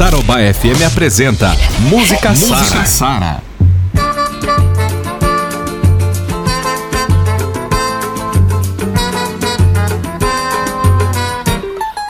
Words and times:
Tarobá 0.00 0.38
FM 0.38 0.82
apresenta 0.86 1.54
Música 1.90 2.34
Sara. 2.34 2.86
Sara. 2.86 3.42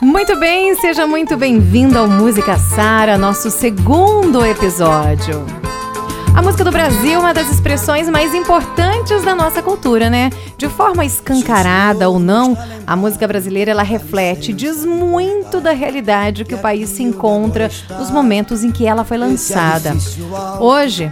Muito 0.01 0.39
bem, 0.39 0.73
seja 0.75 1.05
muito 1.05 1.35
bem-vindo 1.35 1.99
ao 1.99 2.07
Música 2.07 2.57
Sara, 2.57 3.17
nosso 3.17 3.51
segundo 3.51 4.45
episódio. 4.45 5.60
A 6.33 6.41
música 6.41 6.63
do 6.63 6.71
Brasil 6.71 7.11
é 7.11 7.17
uma 7.17 7.33
das 7.33 7.51
expressões 7.51 8.07
mais 8.09 8.33
importantes 8.33 9.23
da 9.23 9.35
nossa 9.35 9.61
cultura, 9.61 10.09
né? 10.09 10.29
De 10.57 10.69
forma 10.69 11.03
escancarada 11.03 12.09
ou 12.09 12.19
não, 12.19 12.57
a 12.87 12.95
música 12.95 13.27
brasileira 13.27 13.71
ela 13.71 13.83
reflete, 13.83 14.53
diz 14.53 14.85
muito 14.85 15.59
da 15.59 15.71
realidade 15.71 16.45
que 16.45 16.55
o 16.55 16.57
país 16.57 16.89
se 16.89 17.03
encontra 17.03 17.69
nos 17.97 18.09
momentos 18.09 18.63
em 18.63 18.71
que 18.71 18.87
ela 18.87 19.03
foi 19.03 19.17
lançada. 19.17 19.93
Hoje, 20.59 21.11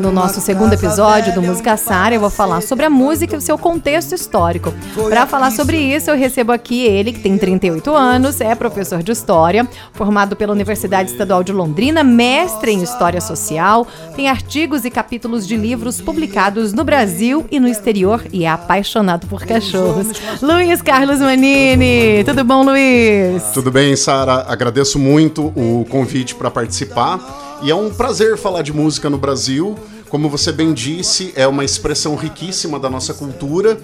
no 0.00 0.10
nosso 0.10 0.40
segundo 0.40 0.72
episódio 0.72 1.32
do 1.34 1.42
Música 1.42 1.76
Sara, 1.76 2.14
eu 2.14 2.20
vou 2.20 2.30
falar 2.30 2.60
sobre 2.60 2.84
a 2.84 2.90
música 2.90 3.34
e 3.34 3.38
o 3.38 3.40
seu 3.40 3.56
contexto 3.56 4.14
histórico. 4.14 4.74
Para 5.08 5.26
falar 5.26 5.52
sobre 5.52 5.78
isso, 5.78 6.10
eu 6.10 6.16
recebo 6.16 6.50
aqui 6.50 6.82
ele, 6.84 7.12
que 7.12 7.20
tem 7.20 7.38
38 7.38 7.94
anos, 7.94 8.40
é 8.40 8.54
professor 8.54 9.02
de 9.02 9.12
História, 9.12 9.68
formado 9.92 10.34
pela 10.34 10.52
Universidade 10.52 11.10
Estadual 11.10 11.42
de 11.42 11.52
Londrina, 11.52 12.02
mestre 12.02 12.72
em 12.72 12.82
História 12.82 13.20
Social, 13.20 13.86
tem 14.16 14.28
artigos 14.48 14.86
e 14.86 14.90
capítulos 14.90 15.46
de 15.46 15.58
livros 15.58 16.00
publicados 16.00 16.72
no 16.72 16.82
Brasil 16.82 17.44
e 17.50 17.60
no 17.60 17.68
exterior 17.68 18.24
e 18.32 18.46
é 18.46 18.48
apaixonado 18.48 19.26
por 19.26 19.44
cachorros. 19.44 20.06
Luiz 20.40 20.80
Carlos 20.80 21.18
Manini, 21.18 22.24
tudo 22.24 22.42
bom, 22.44 22.64
Luiz? 22.64 23.42
Tudo 23.52 23.70
bem, 23.70 23.94
Sara. 23.94 24.46
Agradeço 24.48 24.98
muito 24.98 25.52
o 25.54 25.84
convite 25.90 26.34
para 26.34 26.50
participar 26.50 27.60
e 27.62 27.70
é 27.70 27.74
um 27.74 27.90
prazer 27.90 28.38
falar 28.38 28.62
de 28.62 28.72
música 28.72 29.10
no 29.10 29.18
Brasil. 29.18 29.78
Como 30.08 30.30
você 30.30 30.50
bem 30.50 30.72
disse, 30.72 31.30
é 31.36 31.46
uma 31.46 31.62
expressão 31.62 32.16
riquíssima 32.16 32.80
da 32.80 32.88
nossa 32.88 33.12
cultura 33.12 33.78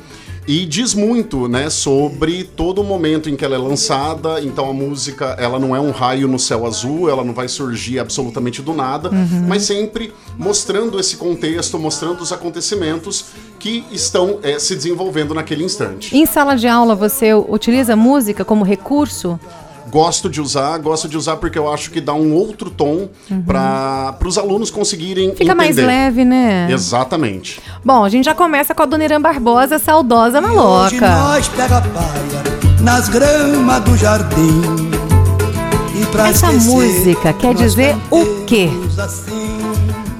e 0.47 0.67
diz 0.67 0.95
muito, 0.95 1.48
né, 1.48 1.70
sobre 1.70 2.45
todo 2.45 2.83
o 2.83 2.84
momento 2.84 3.31
em 3.31 3.37
que 3.37 3.45
ela 3.45 3.55
é 3.55 3.59
lançada. 3.59 4.41
Então 4.42 4.69
a 4.69 4.73
música, 4.73 5.37
ela 5.39 5.59
não 5.59 5.75
é 5.75 5.81
um 5.81 5.91
raio 5.91 6.28
no 6.28 6.39
céu 6.39 6.67
azul, 6.67 7.09
ela 7.09 7.25
não 7.25 7.33
vai 7.33 7.48
surgir 7.48 7.98
absolutamente 7.98 8.61
do 8.61 8.75
nada, 8.75 9.11
uhum. 9.11 9.47
mas 9.48 9.62
sempre 9.62 10.12
mostrando 10.39 11.00
esse 11.00 11.17
contexto, 11.17 11.78
mostrando 11.78 12.20
os 12.20 12.33
acontecimentos 12.33 13.27
que 13.59 13.84
estão 13.91 14.39
é, 14.42 14.59
se 14.59 14.75
desenvolvendo 14.75 15.33
naquele 15.33 15.65
instante. 15.65 16.15
Em 16.17 16.27
sala 16.27 16.56
de 16.56 16.69
aula 16.69 16.95
você 16.95 17.33
utiliza 17.33 17.97
música 17.97 18.45
como 18.45 18.65
recurso? 18.65 19.41
Gosto 19.90 20.28
de 20.28 20.40
usar, 20.40 20.78
gosto 20.78 21.08
de 21.08 21.16
usar 21.16 21.36
porque 21.36 21.58
eu 21.58 21.72
acho 21.72 21.90
que 21.90 22.00
dá 22.00 22.14
um 22.14 22.32
outro 22.32 22.70
tom 22.70 23.08
uhum. 23.30 23.42
para 23.42 24.16
os 24.24 24.38
alunos 24.38 24.70
conseguirem 24.70 25.30
Fica 25.30 25.44
entender. 25.44 25.54
mais 25.54 25.76
leve, 25.76 26.24
né? 26.24 26.68
Exatamente. 26.70 27.60
Bom, 27.84 28.04
a 28.04 28.08
gente 28.08 28.24
já 28.24 28.34
começa 28.34 28.74
com 28.74 28.82
a 28.82 28.86
Dona 28.86 29.04
Irã 29.04 29.20
Barbosa, 29.20 29.78
saudosa 29.78 30.41
maloca. 30.41 30.94
Hoje 30.94 31.00
nós 31.00 31.48
pega 31.48 31.80
paia 31.80 32.54
nas 32.80 33.08
gramas 33.08 33.82
do 33.84 33.96
jardim. 33.96 34.62
Essa 36.28 36.52
música 36.52 37.32
quer 37.32 37.54
dizer 37.54 37.96
o 38.10 38.44
quê? 38.44 38.69
Assim, 38.98 39.44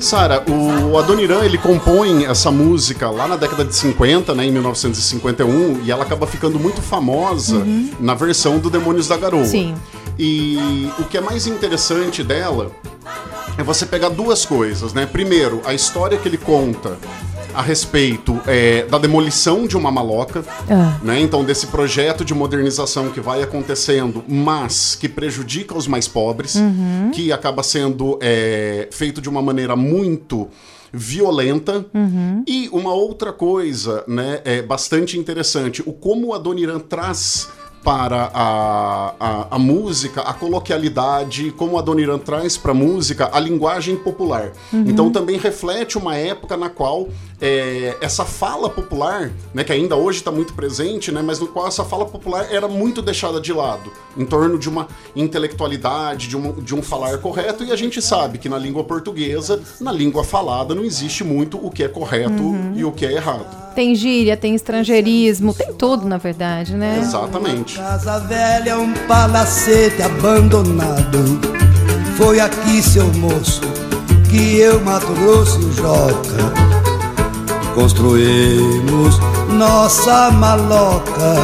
Sara, 0.05 0.45
o 0.49 0.99
Adoniran 0.99 1.45
ele 1.45 1.57
compõe 1.57 2.27
essa 2.27 2.51
música 2.51 3.11
lá 3.11 3.27
na 3.27 3.37
década 3.37 3.65
de 3.65 3.75
50, 3.75 4.35
né, 4.35 4.45
em 4.45 4.53
1951, 4.53 5.83
e 5.83 5.91
ela 5.91 6.05
acaba 6.05 6.27
ficando 6.27 6.59
muito 6.59 6.83
famosa 6.83 7.57
uhum. 7.57 7.91
na 7.99 8.15
versão 8.15 8.59
do 8.59 8.69
Demônios 8.69 9.09
da 9.09 9.17
Garoa. 9.17 9.45
Sim. 9.45 9.75
E 10.19 10.89
o 10.99 11.05
que 11.05 11.17
é 11.17 11.21
mais 11.21 11.47
interessante 11.47 12.23
dela 12.23 12.71
é 13.57 13.63
você 13.63 13.87
pegar 13.87 14.11
duas 14.11 14.45
coisas, 14.45 14.93
né? 14.93 15.07
Primeiro, 15.07 15.61
a 15.65 15.73
história 15.73 16.19
que 16.19 16.29
ele 16.29 16.39
conta 16.39 16.99
a 17.55 17.63
respeito 17.63 18.41
é, 18.47 18.85
da 18.85 18.99
demolição 18.99 19.67
de 19.67 19.77
uma 19.77 19.91
maloca, 19.91 20.45
ah. 20.69 20.99
né? 21.03 21.21
Então, 21.21 21.45
desse 21.45 21.69
projeto 21.69 22.25
de 22.25 22.35
modernização 22.35 23.11
que 23.11 23.21
vai 23.21 23.43
acontecendo, 23.43 24.25
mas 24.29 24.95
que 24.95 25.09
prejudica 25.09 25.77
os 25.77 25.87
mais 25.87 26.09
pobres, 26.09 26.57
uhum. 26.57 27.11
que 27.13 27.33
acaba 27.33 27.63
sendo 27.63 28.19
é, 28.21 28.89
feito 28.91 29.21
de 29.21 29.29
uma 29.29 29.43
maneira 29.43 29.77
muito 29.77 30.49
violenta. 30.93 31.85
Uhum. 31.93 32.45
E 32.47 32.69
uma 32.73 32.93
outra 32.95 33.33
coisa, 33.33 34.05
né, 34.07 34.41
é 34.45 34.63
bastante 34.63 35.19
interessante, 35.19 35.83
o 35.85 35.93
como 35.93 36.33
a 36.33 36.39
Doniran 36.39 36.79
traz 36.79 37.49
para 37.85 38.31
a, 38.33 39.15
a, 39.21 39.47
a, 39.51 39.59
música, 39.59 40.23
a 40.23 40.33
coloquialidade, 40.33 41.51
como 41.53 41.79
a 41.79 41.83
Dona 41.83 42.19
traz 42.19 42.57
para 42.57 42.71
a 42.71 42.75
música 42.75 43.29
a 43.31 43.39
linguagem 43.39 43.95
popular. 43.95 44.53
Uhum. 44.73 44.85
Então 44.89 45.11
também 45.11 45.37
reflete 45.37 45.99
uma 45.99 46.17
época 46.17 46.57
na 46.57 46.71
qual 46.71 47.09
é, 47.45 47.99
essa 48.01 48.25
fala 48.25 48.71
popular, 48.71 49.31
né, 49.53 49.63
que 49.63 49.71
ainda 49.71 49.95
hoje 49.95 50.19
está 50.19 50.33
muito 50.33 50.55
presente, 50.55 51.13
né, 51.13 51.21
mas 51.21 51.39
no 51.39 51.47
qual 51.47 51.69
essa 51.69 51.85
fala 51.85 52.07
popular 52.07 52.49
era 52.51 52.67
muito 52.67 53.03
deixada 53.03 53.39
de 53.39 53.53
lado, 53.53 53.93
em 54.17 54.25
torno 54.25 54.59
de 54.59 54.67
uma 54.67 54.89
intelectualidade, 55.15 56.27
de 56.27 56.39
um, 56.39 56.53
de 56.53 56.75
um 56.75 56.81
falar 56.81 57.19
correto, 57.19 57.63
e 57.63 57.71
a 57.71 57.77
gente 57.77 58.01
sabe 58.01 58.39
que 58.39 58.49
na 58.49 58.57
língua 58.57 58.83
portuguesa, 58.83 59.61
na 59.79 59.93
língua 59.93 60.25
falada, 60.25 60.75
não 60.75 60.83
existe 60.83 61.23
muito 61.23 61.59
o 61.63 61.71
que 61.71 61.85
é 61.85 61.89
correto 61.89 62.43
uhum. 62.43 62.73
e 62.75 62.83
o 62.83 62.91
que 62.91 63.05
é 63.05 63.13
errado. 63.13 63.75
Tem 63.75 63.95
gíria, 63.95 64.39
tem 64.39 64.55
estrangeirismo, 64.55 65.53
tem 65.53 65.75
tudo, 65.75 66.09
na 66.09 66.17
verdade, 66.17 66.75
né? 66.75 66.99
Exatamente. 66.99 67.77
Casa 67.77 68.21
velha 68.21 68.71
é 68.71 68.77
um 68.77 68.95
palacete 69.07 70.01
abandonado. 70.01 71.19
Foi 72.17 72.41
aqui, 72.41 72.81
seu 72.81 73.13
moço, 73.15 73.61
que 74.31 74.59
eu, 74.59 74.81
Mato 74.81 75.13
Grosso 75.13 75.59
e 75.61 75.73
Joca, 75.73 76.84
construímos 77.75 79.19
nossa 79.53 80.31
maloca. 80.31 81.35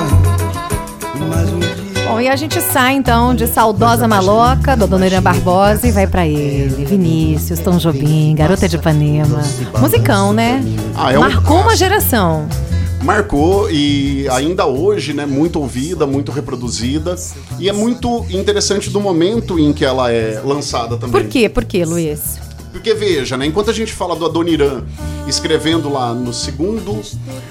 Mas 1.29 1.51
um 1.51 1.59
dia... 1.59 1.81
Bom, 2.09 2.21
e 2.21 2.29
a 2.29 2.37
gente 2.37 2.61
sai 2.61 2.95
então 2.95 3.35
de 3.35 3.47
saudosa 3.47 4.07
maloca 4.07 4.77
do 4.77 4.87
Dona 4.87 5.07
Irã 5.07 5.21
Barbosa 5.21 5.87
e 5.87 5.91
vai 5.91 6.07
para 6.07 6.27
ele, 6.27 6.85
Vinícius, 6.85 7.61
Tom 7.61 7.77
Jobim, 7.79 8.35
Garota 8.35 8.69
de 8.69 8.77
Ipanema. 8.77 9.43
Musicão, 9.79 10.33
né? 10.33 10.63
Ah, 10.95 11.13
é 11.13 11.19
um... 11.19 11.21
Marcou 11.21 11.61
uma 11.61 11.77
geração 11.77 12.49
marcou 13.03 13.71
e 13.71 14.29
ainda 14.29 14.67
hoje, 14.67 15.15
né, 15.15 15.25
muito 15.25 15.59
ouvida, 15.59 16.07
muito 16.07 16.31
reproduzida 16.31 17.17
e 17.59 17.67
é 17.67 17.73
muito 17.73 18.27
interessante 18.29 18.91
do 18.91 19.01
momento 19.01 19.59
em 19.59 19.73
que 19.73 19.87
ela 19.87 20.13
é 20.13 20.39
lançada 20.45 20.99
também. 20.99 21.23
Por 21.23 21.31
quê? 21.31 21.49
Por 21.49 21.65
quê, 21.65 21.83
Luiz? 21.87 22.39
Porque 22.73 22.95
veja, 22.95 23.37
né, 23.37 23.47
enquanto 23.47 23.71
a 23.71 23.73
gente 23.73 23.93
fala 23.93 24.15
do 24.15 24.27
Adoniran 24.27 24.83
escrevendo 25.27 25.89
lá 25.89 26.13
no 26.15 26.33
segundo 26.33 27.01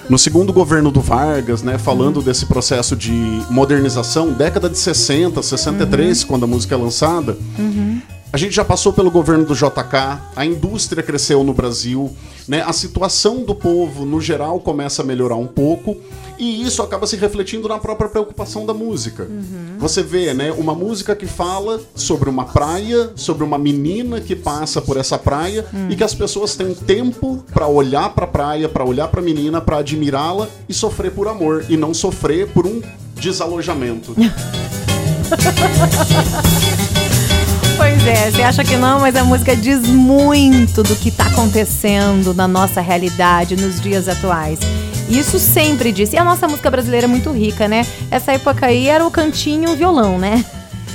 no 0.09 0.18
segundo 0.18 0.52
governo 0.52 0.91
do 0.91 1.02
Vargas, 1.02 1.62
né, 1.62 1.78
falando 1.78 2.18
uhum. 2.18 2.24
desse 2.24 2.46
processo 2.46 2.96
de 2.96 3.12
modernização, 3.50 4.31
década 4.31 4.69
de 4.69 4.78
60, 4.78 5.41
63, 5.41 6.22
uhum. 6.22 6.28
quando 6.28 6.44
a 6.44 6.47
música 6.47 6.75
é 6.75 6.78
lançada, 6.78 7.38
uhum. 7.57 8.02
A 8.31 8.38
gente 8.38 8.56
já 8.56 8.63
passou 8.63 8.94
pelo 8.94 9.09
governo 9.09 9.44
do 9.44 9.56
JK, 9.56 10.22
a 10.35 10.46
indústria 10.46 11.02
cresceu 11.02 11.44
no 11.44 11.52
Brasil, 11.52 12.16
né? 12.49 12.63
A 12.65 12.73
situação 12.73 13.43
do 13.43 13.53
povo, 13.53 14.05
no 14.05 14.19
geral, 14.19 14.59
começa 14.59 15.03
a 15.03 15.05
melhorar 15.05 15.35
um 15.35 15.45
pouco 15.45 15.95
e 16.39 16.63
isso 16.63 16.81
acaba 16.81 17.05
se 17.05 17.15
refletindo 17.15 17.67
na 17.67 17.77
própria 17.77 18.09
preocupação 18.09 18.65
da 18.65 18.73
música. 18.73 19.23
Uhum. 19.23 19.75
Você 19.77 20.01
vê, 20.01 20.33
né, 20.33 20.51
uma 20.53 20.73
música 20.73 21.15
que 21.15 21.27
fala 21.27 21.79
sobre 21.93 22.27
uma 22.27 22.45
praia, 22.45 23.11
sobre 23.15 23.43
uma 23.43 23.59
menina 23.59 24.19
que 24.19 24.35
passa 24.35 24.81
por 24.81 24.97
essa 24.97 25.19
praia 25.19 25.63
uhum. 25.71 25.91
e 25.91 25.95
que 25.95 26.03
as 26.03 26.15
pessoas 26.15 26.55
têm 26.55 26.73
tempo 26.73 27.45
para 27.53 27.67
olhar 27.67 28.09
para 28.15 28.25
a 28.25 28.27
praia, 28.27 28.67
para 28.67 28.83
olhar 28.83 29.09
para 29.09 29.19
a 29.19 29.23
menina, 29.23 29.61
para 29.61 29.77
admirá-la 29.77 30.47
e 30.67 30.73
sofrer 30.73 31.11
por 31.11 31.27
amor 31.27 31.65
e 31.69 31.77
não 31.77 31.93
sofrer 31.93 32.47
por 32.47 32.65
um 32.65 32.81
desalojamento. 33.15 34.15
Pois 38.01 38.17
é, 38.17 38.31
você 38.31 38.41
acha 38.41 38.63
que 38.63 38.77
não, 38.77 39.01
mas 39.01 39.13
a 39.18 39.25
música 39.25 39.53
diz 39.53 39.81
muito 39.81 40.81
do 40.83 40.95
que 40.95 41.09
está 41.09 41.25
acontecendo 41.25 42.33
na 42.33 42.47
nossa 42.47 42.79
realidade 42.79 43.57
nos 43.57 43.81
dias 43.81 44.07
atuais. 44.07 44.57
Isso 45.09 45.38
sempre 45.38 45.91
disse. 45.91 46.15
E 46.15 46.19
a 46.19 46.24
nossa 46.24 46.47
música 46.47 46.71
brasileira 46.71 47.07
é 47.07 47.09
muito 47.09 47.29
rica, 47.31 47.68
né? 47.68 47.85
Essa 48.09 48.31
época 48.31 48.68
aí 48.68 48.88
era 48.88 49.06
o 49.06 49.12
cantinho 49.12 49.71
o 49.71 49.75
violão, 49.75 50.18
né? 50.18 50.45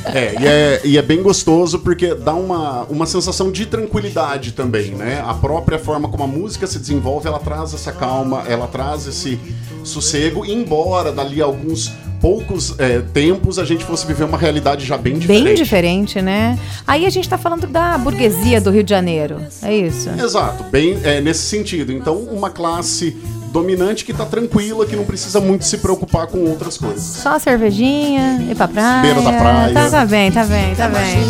É 0.05 0.35
e, 0.41 0.47
é, 0.47 0.81
e 0.85 0.99
é 0.99 1.03
bem 1.03 1.23
gostoso 1.23 1.79
porque 1.79 2.15
dá 2.15 2.35
uma, 2.35 2.83
uma 2.85 3.07
sensação 3.07 3.51
de 3.51 3.67
tranquilidade 3.67 4.53
também, 4.53 4.91
né? 4.93 5.23
A 5.27 5.35
própria 5.35 5.79
forma 5.79 6.09
como 6.09 6.25
a 6.25 6.27
música 6.27 6.67
se 6.67 6.79
desenvolve, 6.79 7.27
ela 7.27 7.39
traz 7.39 7.73
essa 7.75 7.93
calma, 7.93 8.45
ela 8.49 8.67
traz 8.67 9.07
esse 9.07 9.39
sossego, 9.83 10.45
embora 10.45 11.13
dali 11.13 11.41
alguns 11.41 11.93
poucos 12.21 12.75
é, 12.79 13.01
tempos 13.01 13.59
a 13.59 13.67
gente 13.67 13.85
fosse 13.85 14.07
viver 14.07 14.25
uma 14.25 14.39
realidade 14.39 14.87
já 14.87 14.97
bem 14.97 15.19
diferente. 15.19 15.45
Bem 15.45 15.55
diferente, 15.55 16.23
né? 16.23 16.59
Aí 16.87 17.05
a 17.05 17.11
gente 17.11 17.25
está 17.25 17.37
falando 17.37 17.67
da 17.67 17.99
burguesia 17.99 18.61
do 18.61 18.71
Rio 18.71 18.83
de 18.83 18.91
Janeiro, 18.91 19.39
é 19.63 19.77
isso? 19.77 20.09
Exato, 20.09 20.65
bem 20.65 20.99
é, 21.03 21.21
nesse 21.21 21.43
sentido. 21.43 21.93
Então, 21.93 22.17
uma 22.17 22.49
classe 22.49 23.15
dominante 23.55 24.05
que 24.05 24.13
tá 24.13 24.25
tranquila, 24.25 24.85
que 24.85 24.97
não 24.97 25.05
precisa 25.05 25.41
muito 25.41 25.65
se 25.65 25.79
preocupar 25.79 26.27
com 26.27 26.45
outras 26.45 26.77
coisas. 26.77 27.05
Só 27.05 27.37
a 27.37 27.39
cervejinha, 27.39 28.45
ir 28.51 28.57
pra 28.57 28.67
praia. 28.67 29.03
Beira 29.03 29.23
da 29.23 29.33
praia. 29.33 29.73
Tá, 29.73 29.91
tá 29.91 30.05
bem, 30.05 30.33
tá 30.33 30.45
bem, 30.45 30.75
tá 30.75 30.89
bem. 30.89 31.23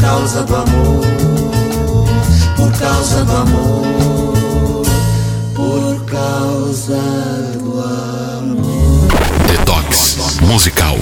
causa 0.00 0.42
do 0.42 0.56
amor, 0.56 1.04
por 2.56 2.72
causa 2.76 3.24
do 3.24 3.36
amor, 3.36 4.82
por 5.54 6.04
causa 6.06 7.00
do 7.52 7.80
amor. 7.80 9.08
Detox 9.46 10.40
musical. 10.40 10.96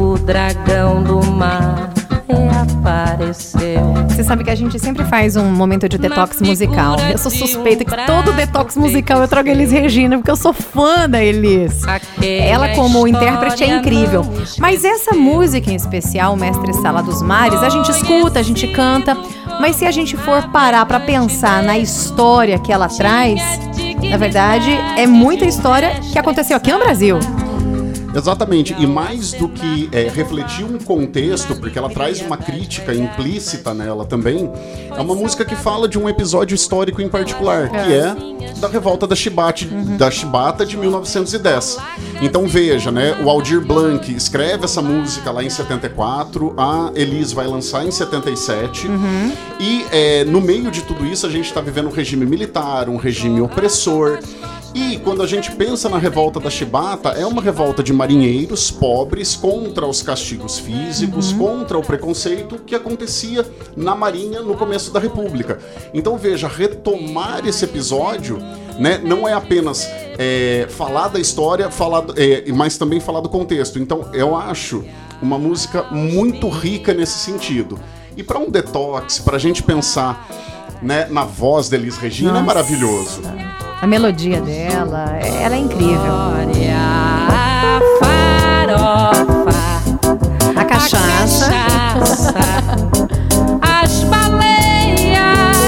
O 0.00 0.16
dragão 0.16 1.02
do 1.02 1.20
mar 1.26 1.90
reapareceu. 2.28 3.94
Você 4.08 4.22
sabe 4.22 4.44
que 4.44 4.50
a 4.50 4.54
gente 4.54 4.78
sempre 4.78 5.04
faz 5.04 5.36
um 5.36 5.44
momento 5.50 5.88
de 5.88 5.96
detox 5.96 6.40
musical. 6.40 6.96
Eu 7.10 7.18
sou 7.18 7.30
suspeita 7.30 7.84
que 7.84 8.06
todo 8.06 8.32
detox 8.32 8.76
musical 8.76 9.20
eu 9.20 9.28
trago 9.28 9.48
Elis 9.48 9.72
Regina, 9.72 10.18
porque 10.18 10.30
eu 10.30 10.36
sou 10.36 10.52
fã 10.52 11.08
da 11.08 11.22
Elis. 11.22 11.82
Ela, 12.22 12.70
como 12.74 13.06
intérprete, 13.06 13.64
é 13.64 13.76
incrível. 13.78 14.24
Mas 14.58 14.84
essa 14.84 15.14
música 15.14 15.70
em 15.70 15.74
especial, 15.74 16.36
Mestre 16.36 16.72
Sala 16.74 17.02
dos 17.02 17.22
Mares, 17.22 17.62
a 17.62 17.68
gente 17.68 17.90
escuta, 17.90 18.38
a 18.40 18.42
gente 18.42 18.66
canta. 18.68 19.16
Mas 19.60 19.76
se 19.76 19.84
a 19.86 19.90
gente 19.90 20.16
for 20.16 20.48
parar 20.50 20.84
pra 20.86 21.00
pensar 21.00 21.62
na 21.62 21.78
história 21.78 22.58
que 22.58 22.72
ela 22.72 22.88
traz, 22.88 23.40
na 24.08 24.16
verdade, 24.16 24.70
é 24.96 25.06
muita 25.06 25.44
história 25.44 25.98
que 26.12 26.18
aconteceu 26.18 26.56
aqui 26.56 26.70
no 26.70 26.78
Brasil. 26.78 27.18
Exatamente, 28.14 28.74
e 28.78 28.86
mais 28.86 29.32
do 29.32 29.48
que 29.48 29.88
é, 29.92 30.08
refletir 30.08 30.64
um 30.64 30.78
contexto, 30.78 31.54
porque 31.56 31.78
ela 31.78 31.90
traz 31.90 32.20
uma 32.20 32.36
crítica 32.36 32.94
implícita 32.94 33.74
nela 33.74 34.04
também, 34.04 34.50
é 34.90 35.00
uma 35.00 35.14
música 35.14 35.44
que 35.44 35.54
fala 35.54 35.88
de 35.88 35.98
um 35.98 36.08
episódio 36.08 36.54
histórico 36.54 37.02
em 37.02 37.08
particular, 37.08 37.68
que 37.68 37.76
é. 37.76 38.16
da 38.58 38.68
revolta 38.68 39.06
da 39.06 39.14
Chibata, 39.14 39.64
da 39.98 40.10
Chibata 40.10 40.64
de 40.64 40.76
1910. 40.76 41.78
Então 42.20 42.48
veja, 42.48 42.90
né, 42.90 43.16
o 43.22 43.28
Aldir 43.28 43.60
Blanc 43.60 44.12
escreve 44.12 44.64
essa 44.64 44.80
música 44.82 45.30
lá 45.30 45.44
em 45.44 45.50
74, 45.50 46.54
a 46.56 46.90
Elis 46.94 47.32
vai 47.32 47.46
lançar 47.46 47.86
em 47.86 47.90
77, 47.90 48.88
e 49.60 49.84
é, 49.92 50.24
no 50.24 50.40
meio 50.40 50.70
de 50.70 50.82
tudo 50.82 51.06
isso 51.06 51.26
a 51.26 51.30
gente 51.30 51.46
está 51.46 51.60
vivendo 51.60 51.88
um 51.88 51.92
regime 51.92 52.24
militar, 52.24 52.88
um 52.88 52.96
regime 52.96 53.40
opressor, 53.40 54.18
e 54.78 54.96
quando 55.00 55.24
a 55.24 55.26
gente 55.26 55.50
pensa 55.52 55.88
na 55.88 55.98
revolta 55.98 56.38
da 56.38 56.48
Chibata, 56.48 57.08
é 57.08 57.26
uma 57.26 57.42
revolta 57.42 57.82
de 57.82 57.92
marinheiros 57.92 58.70
pobres 58.70 59.34
contra 59.34 59.84
os 59.84 60.02
castigos 60.02 60.56
físicos, 60.56 61.32
contra 61.32 61.76
o 61.76 61.82
preconceito 61.82 62.60
que 62.64 62.76
acontecia 62.76 63.44
na 63.76 63.96
Marinha 63.96 64.40
no 64.40 64.56
começo 64.56 64.92
da 64.92 65.00
República. 65.00 65.58
Então 65.92 66.16
veja, 66.16 66.46
retomar 66.46 67.44
esse 67.44 67.64
episódio 67.64 68.38
né, 68.78 69.00
não 69.02 69.26
é 69.26 69.32
apenas 69.32 69.84
é, 70.16 70.68
falar 70.70 71.08
da 71.08 71.18
história, 71.18 71.72
falar, 71.72 72.04
é, 72.16 72.44
mas 72.52 72.78
também 72.78 73.00
falar 73.00 73.20
do 73.20 73.28
contexto. 73.28 73.80
Então 73.80 74.08
eu 74.12 74.36
acho 74.36 74.84
uma 75.20 75.38
música 75.38 75.82
muito 75.90 76.48
rica 76.48 76.94
nesse 76.94 77.18
sentido. 77.18 77.80
E 78.16 78.22
para 78.22 78.38
um 78.38 78.48
detox, 78.48 79.18
para 79.18 79.34
a 79.34 79.40
gente 79.40 79.60
pensar 79.60 80.28
né, 80.80 81.08
na 81.10 81.24
voz 81.24 81.68
da 81.68 81.76
Elis 81.76 81.96
Regina, 81.96 82.30
é 82.30 82.32
Nossa. 82.34 82.46
maravilhoso. 82.46 83.22
A 83.80 83.86
melodia 83.86 84.40
dela, 84.40 85.04
ela 85.20 85.54
é 85.54 85.58
incrível. 85.58 86.00
Glória, 86.00 86.76
a 87.28 87.80
farofa, 88.00 89.54
A 90.56 90.64
cachaça. 90.64 91.48
cachaça, 91.48 92.34
as 93.62 94.02
baleias, 94.04 95.58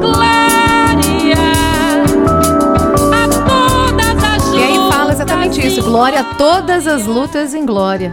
glória 0.00 1.38
a 3.14 3.28
todas 3.48 4.22
as 4.22 4.52
E 4.52 4.62
aí 4.62 4.92
fala 4.92 5.12
exatamente 5.12 5.66
isso. 5.66 5.82
Glória 5.82 6.20
a 6.20 6.24
todas 6.34 6.86
as 6.86 7.06
lutas 7.06 7.54
em 7.54 7.64
glória. 7.64 8.12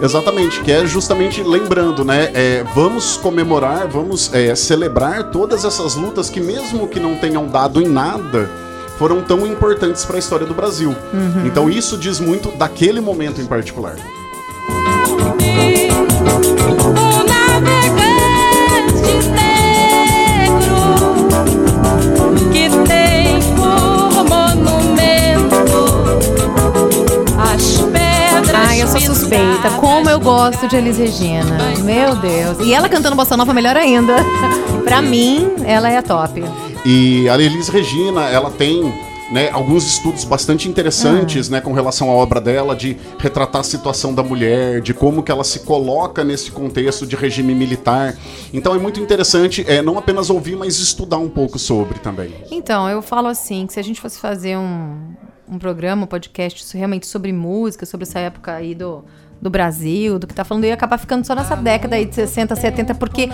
Exatamente, 0.00 0.60
que 0.60 0.70
é 0.70 0.86
justamente 0.86 1.42
lembrando, 1.42 2.04
né? 2.04 2.30
é, 2.34 2.64
vamos 2.74 3.16
comemorar, 3.16 3.88
vamos 3.88 4.32
é, 4.34 4.54
celebrar 4.54 5.30
todas 5.30 5.64
essas 5.64 5.94
lutas 5.94 6.28
que, 6.28 6.40
mesmo 6.40 6.86
que 6.86 7.00
não 7.00 7.16
tenham 7.16 7.46
dado 7.46 7.80
em 7.80 7.88
nada, 7.88 8.50
foram 8.98 9.22
tão 9.22 9.46
importantes 9.46 10.04
para 10.04 10.16
a 10.16 10.18
história 10.18 10.46
do 10.46 10.54
Brasil. 10.54 10.94
Então 11.44 11.68
isso 11.68 11.96
diz 11.96 12.18
muito 12.18 12.50
daquele 12.56 13.00
momento 13.00 13.40
em 13.40 13.46
particular. 13.46 13.96
O 17.30 17.35
eu 28.86 29.00
sou 29.00 29.00
suspeita. 29.00 29.70
Como 29.80 30.08
eu 30.08 30.20
gosto 30.20 30.68
de 30.68 30.76
Elis 30.76 30.96
Regina. 30.96 31.58
Meu 31.82 32.14
Deus. 32.14 32.60
E 32.60 32.72
ela 32.72 32.88
cantando 32.88 33.16
bossa 33.16 33.36
nova 33.36 33.52
melhor 33.52 33.76
ainda. 33.76 34.14
pra 34.84 35.02
mim, 35.02 35.54
ela 35.64 35.90
é 35.90 35.96
a 35.96 36.02
top. 36.02 36.44
E 36.84 37.28
a 37.28 37.34
Elis 37.34 37.68
Regina, 37.68 38.28
ela 38.28 38.48
tem 38.48 38.94
né, 39.32 39.50
alguns 39.50 39.84
estudos 39.84 40.22
bastante 40.22 40.68
interessantes 40.68 41.48
né, 41.48 41.60
com 41.60 41.72
relação 41.72 42.08
à 42.10 42.12
obra 42.12 42.40
dela, 42.40 42.76
de 42.76 42.96
retratar 43.18 43.62
a 43.62 43.64
situação 43.64 44.14
da 44.14 44.22
mulher, 44.22 44.80
de 44.80 44.94
como 44.94 45.20
que 45.20 45.32
ela 45.32 45.42
se 45.42 45.60
coloca 45.60 46.22
nesse 46.22 46.52
contexto 46.52 47.04
de 47.04 47.16
regime 47.16 47.56
militar. 47.56 48.14
Então 48.54 48.72
é 48.72 48.78
muito 48.78 49.00
interessante 49.00 49.64
é, 49.66 49.82
não 49.82 49.98
apenas 49.98 50.30
ouvir, 50.30 50.54
mas 50.54 50.78
estudar 50.78 51.18
um 51.18 51.28
pouco 51.28 51.58
sobre 51.58 51.98
também. 51.98 52.32
Então, 52.52 52.88
eu 52.88 53.02
falo 53.02 53.26
assim, 53.26 53.66
que 53.66 53.72
se 53.72 53.80
a 53.80 53.82
gente 53.82 54.00
fosse 54.00 54.20
fazer 54.20 54.56
um, 54.56 55.08
um 55.48 55.58
programa, 55.58 56.04
um 56.04 56.06
podcast 56.06 56.76
realmente 56.76 57.06
sobre 57.06 57.32
música, 57.32 57.86
sobre 57.86 58.04
essa 58.04 58.18
época 58.18 58.52
aí 58.54 58.74
do, 58.74 59.04
do 59.40 59.50
Brasil, 59.50 60.18
do 60.18 60.26
que 60.26 60.34
tá 60.34 60.44
falando, 60.44 60.64
ia 60.64 60.74
acabar 60.74 60.98
ficando 60.98 61.26
só 61.26 61.34
nessa 61.34 61.54
década 61.56 61.96
aí 61.96 62.04
de 62.04 62.14
60, 62.14 62.56
70, 62.56 62.94
porque 62.94 63.28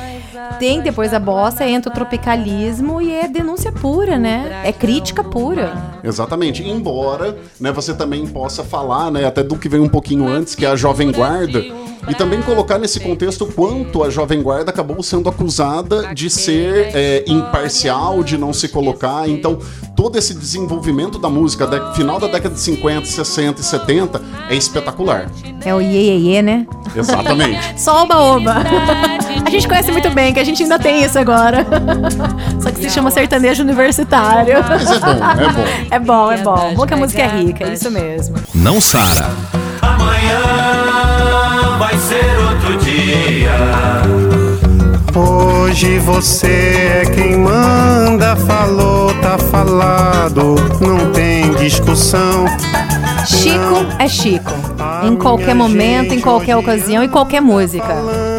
tem 0.59 0.81
depois 0.81 1.14
a 1.14 1.19
bossa, 1.19 1.67
entra 1.67 1.91
o 1.91 1.94
tropicalismo 1.94 3.00
e 3.00 3.12
é 3.12 3.29
denúncia 3.29 3.73
pura, 3.73 4.19
né? 4.19 4.62
É 4.64 4.73
crítica 4.73 5.23
pura. 5.25 5.73
Exatamente. 6.03 6.62
Embora 6.62 7.37
né, 7.61 7.73
você 7.73 7.94
também 7.94 8.26
possa 8.26 8.65
falar, 8.65 9.11
né, 9.11 9.25
até 9.25 9.43
do 9.43 9.56
que 9.56 9.69
veio 9.69 9.82
um 9.82 9.88
pouquinho 9.88 10.26
antes, 10.26 10.55
que 10.55 10.67
é 10.67 10.69
a 10.69 10.76
Jovem 10.76 11.11
Guarda, 11.12 11.62
e 12.08 12.14
também 12.14 12.43
colocar 12.43 12.78
nesse 12.78 13.00
contexto 13.00 13.46
quanto 13.46 14.02
a 14.02 14.10
Jovem 14.10 14.43
Guarda 14.43 14.70
acabou 14.70 15.02
sendo 15.02 15.28
acusada 15.28 16.12
de 16.14 16.28
ser 16.28 16.90
é, 16.94 17.25
imparcial, 17.26 18.22
de 18.25 18.37
não 18.37 18.52
se 18.52 18.69
colocar. 18.69 19.28
Então, 19.28 19.58
todo 19.94 20.19
esse 20.19 20.34
desenvolvimento 20.34 21.19
da 21.19 21.28
música, 21.28 21.66
da, 21.66 21.93
final 21.93 22.19
da 22.19 22.26
década 22.26 22.54
de 22.54 22.60
50, 22.60 23.06
60 23.06 23.60
e 23.60 23.64
70, 23.64 24.22
é 24.50 24.54
espetacular. 24.54 25.31
É 25.64 25.75
o 25.75 25.81
iê, 25.81 25.87
iê, 25.87 26.19
iê, 26.19 26.43
né? 26.43 26.66
Exatamente. 26.94 27.60
Só 27.81 28.02
oba-oba. 28.02 28.56
A 29.44 29.50
gente 29.50 29.69
conhece 29.69 29.93
muito 29.93 30.10
bem, 30.10 30.34
que 30.34 30.41
a 30.41 30.44
gente 30.44 30.62
ainda 30.62 30.79
tem 30.79 31.05
isso 31.05 31.19
agora. 31.19 31.67
Só 32.60 32.70
que 32.70 32.82
se 32.82 32.91
chama 32.91 33.10
sertanejo 33.10 33.62
universitário. 33.62 34.55
Mas 34.69 34.91
é 34.91 34.98
bom, 34.98 35.10
é 35.10 35.53
bom. 35.53 35.62
É 35.93 35.98
bom, 35.98 36.32
é 36.32 36.38
bom. 36.38 36.74
Bom 36.74 36.86
que 36.86 36.94
a 36.94 36.96
música 36.96 37.22
é 37.22 37.29
rica, 37.29 37.65
é 37.65 37.74
isso 37.74 37.91
mesmo. 37.91 38.36
Não 38.55 38.81
Sara. 38.81 39.61
Amanhã 39.94 41.79
vai 41.79 41.96
ser 41.96 42.39
outro 42.39 42.77
dia. 42.79 43.53
Hoje 45.15 45.99
você 45.99 47.03
é 47.03 47.11
quem 47.15 47.37
manda, 47.37 48.37
falou, 48.37 49.13
tá 49.20 49.37
falado, 49.39 50.55
não 50.81 51.13
tem 51.13 51.53
discussão. 51.55 52.46
Chico 53.27 53.87
é 53.99 54.08
Chico. 54.08 54.53
Em 55.05 55.17
qualquer 55.17 55.55
momento, 55.55 56.15
em 56.15 56.20
qualquer 56.20 56.56
ocasião 56.56 57.03
e 57.05 57.08
qualquer 57.08 57.41
música. 57.41 57.93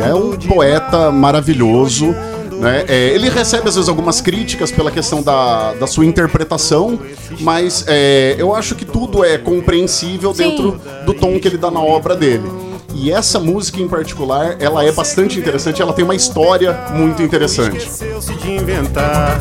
É 0.05 0.13
um 0.13 0.31
poeta 0.38 1.12
maravilhoso. 1.12 2.15
Né? 2.60 2.86
É, 2.88 3.10
ele 3.10 3.29
recebe 3.29 3.67
às 3.67 3.75
vezes 3.75 3.89
algumas 3.89 4.22
críticas 4.22 4.72
pela 4.72 4.91
questão 4.91 5.22
da, 5.22 5.74
da 5.74 5.88
sua 5.88 6.05
interpretação, 6.05 7.00
mas 7.39 7.86
é, 7.88 8.36
eu 8.38 8.55
acho 8.55 8.75
que 8.75 8.86
tudo 8.86 9.24
é 9.24 9.38
compreensível 9.38 10.33
Sim. 10.33 10.50
dentro 10.50 10.81
do 11.05 11.13
tom 11.13 11.39
que 11.39 11.48
ele 11.48 11.57
dá 11.57 11.69
na 11.69 11.81
obra 11.81 12.15
dele. 12.15 12.43
E 12.95 13.12
essa 13.12 13.39
música 13.39 13.81
em 13.81 13.88
particular, 13.88 14.55
ela 14.60 14.83
é 14.86 14.91
bastante 14.91 15.39
interessante, 15.39 15.81
ela 15.81 15.93
tem 15.93 16.05
uma 16.05 16.15
história 16.15 16.86
muito 16.91 17.24
interessante. 17.24 17.77
Esqueceu-se 17.77 18.33
de 18.36 18.51
inventar 18.51 19.39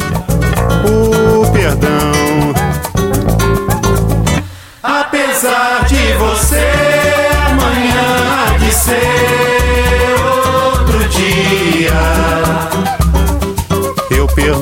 o 0.87 1.52
perdão. 1.52 2.12
Apesar 4.83 5.85
de 5.87 6.12
você, 6.14 6.71
amanhã 7.47 8.54
há 8.54 8.59
de 8.59 8.73
ser 8.73 9.41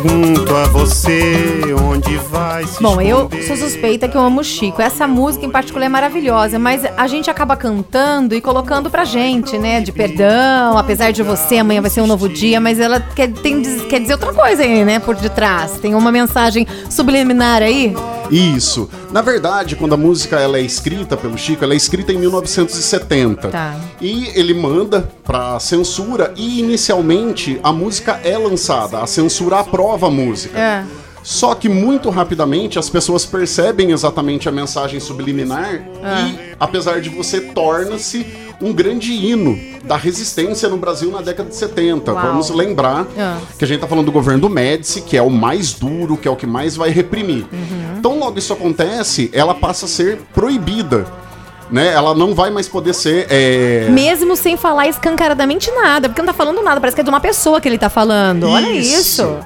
pergunto 0.00 0.56
a 0.56 0.64
você 0.68 1.74
onde 1.78 2.16
vai 2.16 2.64
se 2.64 2.82
Bom, 2.82 3.00
eu 3.00 3.28
sou 3.46 3.56
suspeita 3.56 4.08
que 4.08 4.16
eu 4.16 4.20
amo 4.20 4.42
Chico. 4.42 4.80
Essa 4.80 5.06
música 5.06 5.44
em 5.44 5.50
particular 5.50 5.86
é 5.86 5.88
maravilhosa, 5.88 6.58
mas 6.58 6.82
a 6.96 7.06
gente 7.06 7.28
acaba 7.28 7.54
cantando 7.56 8.34
e 8.34 8.40
colocando 8.40 8.90
pra 8.90 9.04
gente, 9.04 9.58
né? 9.58 9.80
De 9.80 9.92
perdão, 9.92 10.78
apesar 10.78 11.10
de 11.10 11.22
você, 11.22 11.58
amanhã 11.58 11.82
vai 11.82 11.90
ser 11.90 12.00
um 12.00 12.06
novo 12.06 12.28
dia, 12.28 12.60
mas 12.60 12.80
ela 12.80 13.00
quer, 13.00 13.30
tem, 13.30 13.62
quer 13.88 14.00
dizer 14.00 14.14
outra 14.14 14.32
coisa 14.32 14.62
aí, 14.62 14.84
né? 14.84 14.98
Por 14.98 15.14
detrás. 15.16 15.72
Tem 15.72 15.94
uma 15.94 16.10
mensagem 16.10 16.66
subliminar 16.88 17.62
aí. 17.62 17.94
Isso. 18.30 18.88
Na 19.10 19.20
verdade, 19.22 19.76
quando 19.76 19.94
a 19.94 19.96
música 19.96 20.36
ela 20.38 20.58
é 20.58 20.62
escrita 20.62 21.16
pelo 21.16 21.36
Chico, 21.36 21.64
ela 21.64 21.74
é 21.74 21.76
escrita 21.76 22.12
em 22.12 22.18
1970. 22.18 23.48
Tá. 23.48 23.76
E 24.00 24.28
ele 24.34 24.54
manda 24.54 25.08
pra 25.24 25.58
censura 25.60 26.32
e 26.36 26.60
inicialmente 26.60 27.58
a 27.62 27.72
música 27.72 28.20
é 28.24 28.36
lançada, 28.36 29.00
a 29.00 29.06
censura 29.06 29.60
aprova 29.60 30.06
a 30.06 30.10
música. 30.10 30.58
É. 30.58 30.84
Só 31.22 31.54
que 31.54 31.68
muito 31.68 32.08
rapidamente 32.08 32.78
as 32.78 32.88
pessoas 32.88 33.26
percebem 33.26 33.90
exatamente 33.90 34.48
a 34.48 34.52
mensagem 34.52 34.98
subliminar 34.98 35.82
Ah. 36.02 36.22
e, 36.28 36.54
apesar 36.58 37.00
de 37.02 37.10
você, 37.10 37.40
torna-se 37.42 38.26
um 38.62 38.72
grande 38.72 39.12
hino 39.12 39.58
da 39.84 39.96
resistência 39.96 40.68
no 40.68 40.76
Brasil 40.76 41.10
na 41.10 41.20
década 41.22 41.48
de 41.48 41.56
70. 41.56 42.12
Uau. 42.12 42.22
Vamos 42.26 42.48
lembrar 42.50 43.06
Ah. 43.18 43.38
que 43.58 43.64
a 43.64 43.68
gente 43.68 43.80
tá 43.80 43.86
falando 43.86 44.06
do 44.06 44.12
governo 44.12 44.40
do 44.40 44.48
Médici, 44.50 45.02
que 45.02 45.14
é 45.16 45.22
o 45.22 45.30
mais 45.30 45.74
duro, 45.74 46.16
que 46.16 46.26
é 46.26 46.30
o 46.30 46.36
que 46.36 46.46
mais 46.46 46.74
vai 46.76 46.88
reprimir. 46.90 47.44
Uhum. 47.52 47.96
Então, 47.98 48.18
logo 48.30 48.38
isso 48.38 48.52
acontece, 48.52 49.28
ela 49.34 49.54
passa 49.54 49.86
a 49.86 49.88
ser 49.88 50.20
proibida. 50.32 51.04
Né? 51.70 51.92
Ela 51.92 52.14
não 52.14 52.34
vai 52.34 52.50
mais 52.50 52.66
poder 52.68 52.92
ser. 52.94 53.26
é, 53.30 53.88
Mesmo 53.90 54.34
sem 54.36 54.56
falar 54.56 54.88
escancaradamente 54.88 55.70
nada, 55.70 56.08
porque 56.08 56.20
não 56.20 56.26
tá 56.26 56.32
falando 56.32 56.62
nada, 56.62 56.80
parece 56.80 56.94
que 56.96 57.00
é 57.00 57.04
de 57.04 57.10
uma 57.10 57.20
pessoa 57.20 57.60
que 57.60 57.68
ele 57.68 57.78
tá 57.78 57.88
falando. 57.88 58.48
Olha 58.48 58.70
Isso. 58.72 58.98
isso. 59.00 59.38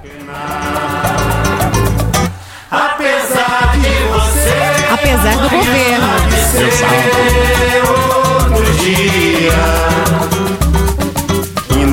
Apesar 2.70 3.76
de 3.76 3.88
você 4.12 4.54
Apesar 4.92 5.36
do 5.36 5.48
governo. 5.50 6.06
outro 8.50 8.72
dia. 8.82 9.52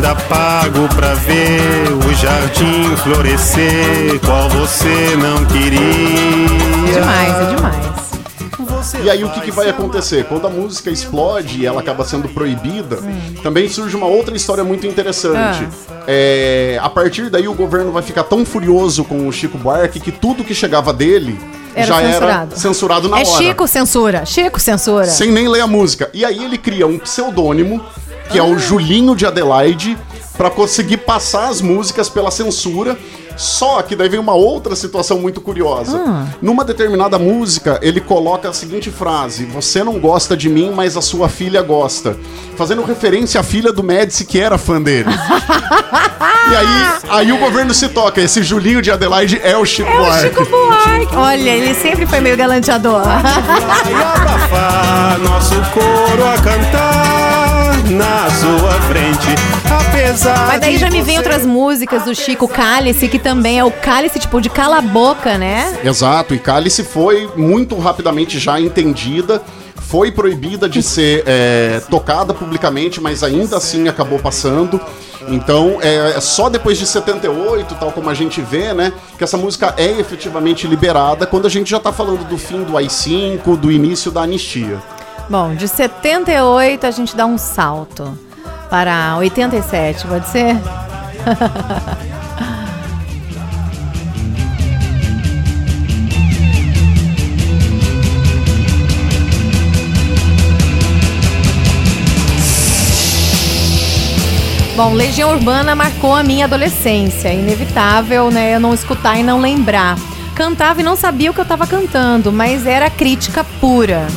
Ainda 0.01 0.15
pago 0.15 0.87
pra 0.95 1.13
ver 1.13 1.91
o 1.93 2.13
jardim 2.15 2.95
florescer, 3.03 4.19
qual 4.25 4.49
você 4.49 5.15
não 5.15 5.45
queria. 5.45 6.91
Demais, 6.91 7.35
é 7.35 7.55
demais. 7.55 9.05
E 9.05 9.09
aí 9.11 9.23
o 9.23 9.29
que, 9.29 9.41
que 9.41 9.51
vai 9.51 9.69
acontecer? 9.69 10.25
Quando 10.25 10.47
a 10.47 10.49
música 10.49 10.89
explode 10.89 11.61
e 11.61 11.67
ela 11.67 11.81
acaba 11.81 12.03
sendo 12.03 12.27
proibida, 12.29 12.97
também 13.43 13.69
surge 13.69 13.95
uma 13.95 14.07
outra 14.07 14.35
história 14.35 14.63
muito 14.63 14.87
interessante. 14.87 15.67
É, 16.07 16.79
a 16.81 16.89
partir 16.89 17.29
daí 17.29 17.47
o 17.47 17.53
governo 17.53 17.91
vai 17.91 18.01
ficar 18.01 18.23
tão 18.23 18.43
furioso 18.43 19.03
com 19.03 19.27
o 19.27 19.31
Chico 19.31 19.59
Buarque 19.59 19.99
que 19.99 20.11
tudo 20.11 20.43
que 20.43 20.55
chegava 20.55 20.91
dele 20.91 21.39
Era 21.75 21.85
já 21.85 22.01
era 22.01 22.11
censurado. 22.11 22.59
censurado 22.59 23.07
na 23.07 23.19
é 23.19 23.23
hora. 23.23 23.37
Chico 23.37 23.67
censura. 23.67 24.25
Chico 24.25 24.59
censura. 24.59 25.05
Sem 25.05 25.31
nem 25.31 25.47
ler 25.47 25.61
a 25.61 25.67
música. 25.67 26.09
E 26.11 26.25
aí 26.25 26.43
ele 26.43 26.57
cria 26.57 26.87
um 26.87 26.97
pseudônimo, 26.97 27.85
que 28.31 28.39
Ah. 28.39 28.43
é 28.43 28.45
o 28.45 28.57
Julinho 28.57 29.15
de 29.15 29.25
Adelaide, 29.25 29.97
pra 30.37 30.49
conseguir 30.49 30.97
passar 30.97 31.49
as 31.49 31.61
músicas 31.61 32.09
pela 32.09 32.31
censura. 32.31 32.97
Só 33.37 33.81
que 33.81 33.95
daí 33.95 34.09
vem 34.09 34.19
uma 34.19 34.33
outra 34.33 34.75
situação 34.75 35.17
muito 35.17 35.39
curiosa. 35.39 35.97
Ah. 36.05 36.25
Numa 36.41 36.65
determinada 36.65 37.17
música, 37.17 37.79
ele 37.81 38.01
coloca 38.01 38.49
a 38.49 38.53
seguinte 38.53 38.91
frase: 38.91 39.45
Você 39.45 39.83
não 39.83 39.99
gosta 39.99 40.35
de 40.35 40.49
mim, 40.49 40.71
mas 40.75 40.97
a 40.97 41.01
sua 41.01 41.29
filha 41.29 41.61
gosta. 41.61 42.17
Fazendo 42.57 42.83
referência 42.83 43.39
à 43.39 43.43
filha 43.43 43.71
do 43.71 43.81
Médici, 43.81 44.25
que 44.25 44.37
era 44.39 44.57
fã 44.57 44.81
dele. 44.81 45.09
e 46.51 46.55
aí, 46.55 46.99
aí 47.09 47.31
o 47.31 47.37
governo 47.37 47.73
se 47.73 47.87
toca. 47.89 48.19
Esse 48.21 48.43
Julinho 48.43 48.81
de 48.81 48.91
Adelaide 48.91 49.39
é 49.43 49.55
o 49.57 49.65
Chico 49.65 49.89
É 49.89 49.95
o 49.95 49.97
Buarque. 50.03 50.27
Chico 50.27 50.45
Buarque. 50.45 51.15
Olha, 51.15 51.49
ele 51.51 51.73
sempre 51.73 52.05
foi 52.05 52.19
meio 52.19 52.35
galanteador. 52.37 53.01
E 53.89 53.93
abafar 53.93 55.19
nosso 55.19 55.55
coro 55.73 56.27
a 56.27 56.35
cantar 56.41 57.00
na 57.91 58.29
sua 58.29 58.71
frente. 58.81 59.27
Apesar 59.69 60.47
Mas 60.47 60.61
daí 60.61 60.77
já 60.77 60.89
me 60.89 61.01
vem 61.01 61.17
outras 61.17 61.45
músicas 61.45 62.03
do 62.03 62.15
Chico 62.15 62.47
Cálice, 62.47 63.07
que 63.07 63.19
também 63.19 63.59
é 63.59 63.63
o 63.63 63.71
cálice 63.71 64.19
tipo 64.19 64.39
de 64.39 64.49
cala 64.49 64.77
a 64.77 64.81
boca, 64.81 65.37
né? 65.37 65.79
Exato, 65.83 66.33
e 66.33 66.39
Cálice 66.39 66.83
foi 66.83 67.29
muito 67.35 67.77
rapidamente 67.77 68.39
já 68.39 68.59
entendida, 68.59 69.41
foi 69.75 70.11
proibida 70.11 70.69
de 70.69 70.81
ser 70.81 71.23
é, 71.27 71.81
tocada 71.89 72.33
publicamente, 72.33 73.01
mas 73.01 73.23
ainda 73.23 73.57
assim 73.57 73.87
acabou 73.87 74.19
passando. 74.19 74.79
Então, 75.27 75.77
é, 75.81 76.13
é 76.15 76.21
só 76.21 76.49
depois 76.49 76.77
de 76.77 76.85
78, 76.85 77.75
tal 77.75 77.91
como 77.91 78.09
a 78.09 78.13
gente 78.13 78.41
vê, 78.41 78.73
né, 78.73 78.93
que 79.17 79.23
essa 79.23 79.37
música 79.37 79.73
é 79.77 79.99
efetivamente 79.99 80.65
liberada, 80.65 81.27
quando 81.27 81.45
a 81.45 81.49
gente 81.49 81.69
já 81.69 81.79
tá 81.79 81.91
falando 81.91 82.27
do 82.27 82.37
fim 82.37 82.63
do 82.63 82.77
AI-5, 82.77 83.57
do 83.57 83.71
início 83.71 84.11
da 84.11 84.21
anistia. 84.21 84.79
Bom, 85.29 85.55
de 85.55 85.67
78 85.67 86.85
a 86.85 86.91
gente 86.91 87.15
dá 87.15 87.25
um 87.25 87.37
salto 87.37 88.17
para 88.69 89.15
87, 89.17 90.07
pode 90.07 90.27
ser? 90.27 90.55
Bom, 104.83 104.93
Legião 104.93 105.31
Urbana 105.31 105.75
marcou 105.75 106.15
a 106.15 106.23
minha 106.23 106.45
adolescência. 106.45 107.27
É 107.27 107.35
Inevitável, 107.35 108.31
né? 108.31 108.55
Eu 108.55 108.59
não 108.59 108.73
escutar 108.73 109.15
e 109.15 109.21
não 109.21 109.39
lembrar. 109.39 109.95
Cantava 110.33 110.81
e 110.81 110.83
não 110.83 110.95
sabia 110.95 111.29
o 111.29 111.33
que 111.35 111.39
eu 111.39 111.45
tava 111.45 111.67
cantando, 111.67 112.31
mas 112.31 112.65
era 112.65 112.89
crítica 112.89 113.43
pura. 113.59 114.07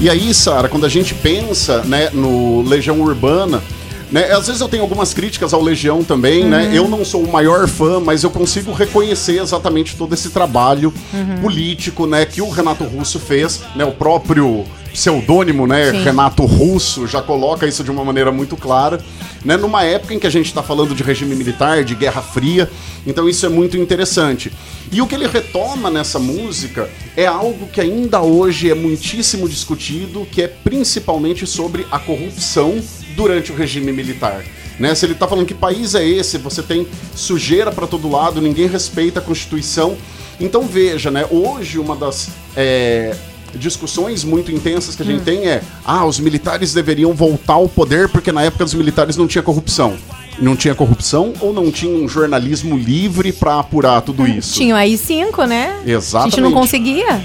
E 0.00 0.08
aí, 0.08 0.32
Sara, 0.32 0.68
quando 0.68 0.86
a 0.86 0.88
gente 0.88 1.12
pensa 1.14 1.82
né, 1.82 2.10
no 2.12 2.62
Legião 2.62 3.00
Urbana, 3.00 3.60
né, 4.12 4.30
às 4.32 4.46
vezes 4.46 4.60
eu 4.60 4.68
tenho 4.68 4.82
algumas 4.82 5.12
críticas 5.12 5.52
ao 5.52 5.60
Legião 5.60 6.04
também, 6.04 6.44
né? 6.44 6.70
Eu 6.72 6.88
não 6.88 7.04
sou 7.04 7.22
o 7.24 7.30
maior 7.30 7.66
fã, 7.66 7.98
mas 8.00 8.22
eu 8.22 8.30
consigo 8.30 8.72
reconhecer 8.72 9.40
exatamente 9.40 9.96
todo 9.96 10.14
esse 10.14 10.30
trabalho 10.30 10.94
político, 11.42 12.06
né, 12.06 12.24
que 12.24 12.40
o 12.40 12.48
Renato 12.48 12.84
Russo 12.84 13.18
fez, 13.18 13.60
né? 13.74 13.84
O 13.84 13.92
próprio 13.92 14.64
pseudônimo, 14.98 15.64
né, 15.64 15.92
Sim. 15.92 16.02
Renato 16.02 16.44
Russo, 16.44 17.06
já 17.06 17.22
coloca 17.22 17.64
isso 17.64 17.84
de 17.84 17.90
uma 17.90 18.04
maneira 18.04 18.32
muito 18.32 18.56
clara, 18.56 19.00
né? 19.44 19.56
Numa 19.56 19.84
época 19.84 20.12
em 20.12 20.18
que 20.18 20.26
a 20.26 20.30
gente 20.30 20.46
está 20.46 20.60
falando 20.60 20.92
de 20.92 21.04
regime 21.04 21.36
militar, 21.36 21.84
de 21.84 21.94
Guerra 21.94 22.20
Fria, 22.20 22.68
então 23.06 23.28
isso 23.28 23.46
é 23.46 23.48
muito 23.48 23.76
interessante. 23.76 24.52
E 24.90 25.00
o 25.00 25.06
que 25.06 25.14
ele 25.14 25.28
retoma 25.28 25.88
nessa 25.88 26.18
música 26.18 26.90
é 27.16 27.26
algo 27.26 27.68
que 27.68 27.80
ainda 27.80 28.20
hoje 28.20 28.72
é 28.72 28.74
muitíssimo 28.74 29.48
discutido, 29.48 30.26
que 30.32 30.42
é 30.42 30.48
principalmente 30.48 31.46
sobre 31.46 31.86
a 31.92 32.00
corrupção 32.00 32.82
durante 33.14 33.52
o 33.52 33.54
regime 33.54 33.92
militar. 33.92 34.42
Né? 34.80 34.96
Se 34.96 35.06
ele 35.06 35.12
está 35.12 35.28
falando 35.28 35.46
que 35.46 35.54
país 35.54 35.94
é 35.94 36.04
esse, 36.04 36.38
você 36.38 36.60
tem 36.60 36.88
sujeira 37.14 37.70
para 37.70 37.86
todo 37.86 38.10
lado, 38.10 38.40
ninguém 38.40 38.66
respeita 38.66 39.20
a 39.20 39.22
Constituição. 39.22 39.96
Então 40.40 40.62
veja, 40.62 41.08
né? 41.08 41.24
hoje 41.30 41.78
uma 41.78 41.94
das 41.94 42.30
é, 42.56 43.14
discussões 43.54 44.24
muito 44.24 44.50
intensas 44.52 44.94
que 44.94 45.02
a 45.02 45.06
gente 45.06 45.22
tem 45.22 45.46
é: 45.46 45.62
ah, 45.84 46.04
os 46.04 46.18
militares 46.18 46.72
deveriam 46.74 47.12
voltar 47.14 47.54
ao 47.54 47.68
poder 47.68 48.08
porque 48.08 48.32
na 48.32 48.42
época 48.42 48.64
dos 48.64 48.74
militares 48.74 49.16
não 49.16 49.26
tinha 49.26 49.42
corrupção. 49.42 49.96
Não 50.40 50.54
tinha 50.54 50.74
corrupção 50.74 51.32
ou 51.40 51.52
não 51.52 51.70
tinha 51.70 51.90
um 51.90 52.08
jornalismo 52.08 52.76
livre 52.76 53.32
para 53.32 53.58
apurar 53.58 54.00
tudo 54.02 54.24
isso? 54.26 54.54
Tinha 54.54 54.74
o 54.74 54.78
AI-5, 54.78 55.46
né? 55.46 55.72
A 55.72 55.78
gente 55.78 55.90
Exatamente. 55.90 56.40
não 56.40 56.52
conseguia. 56.52 57.24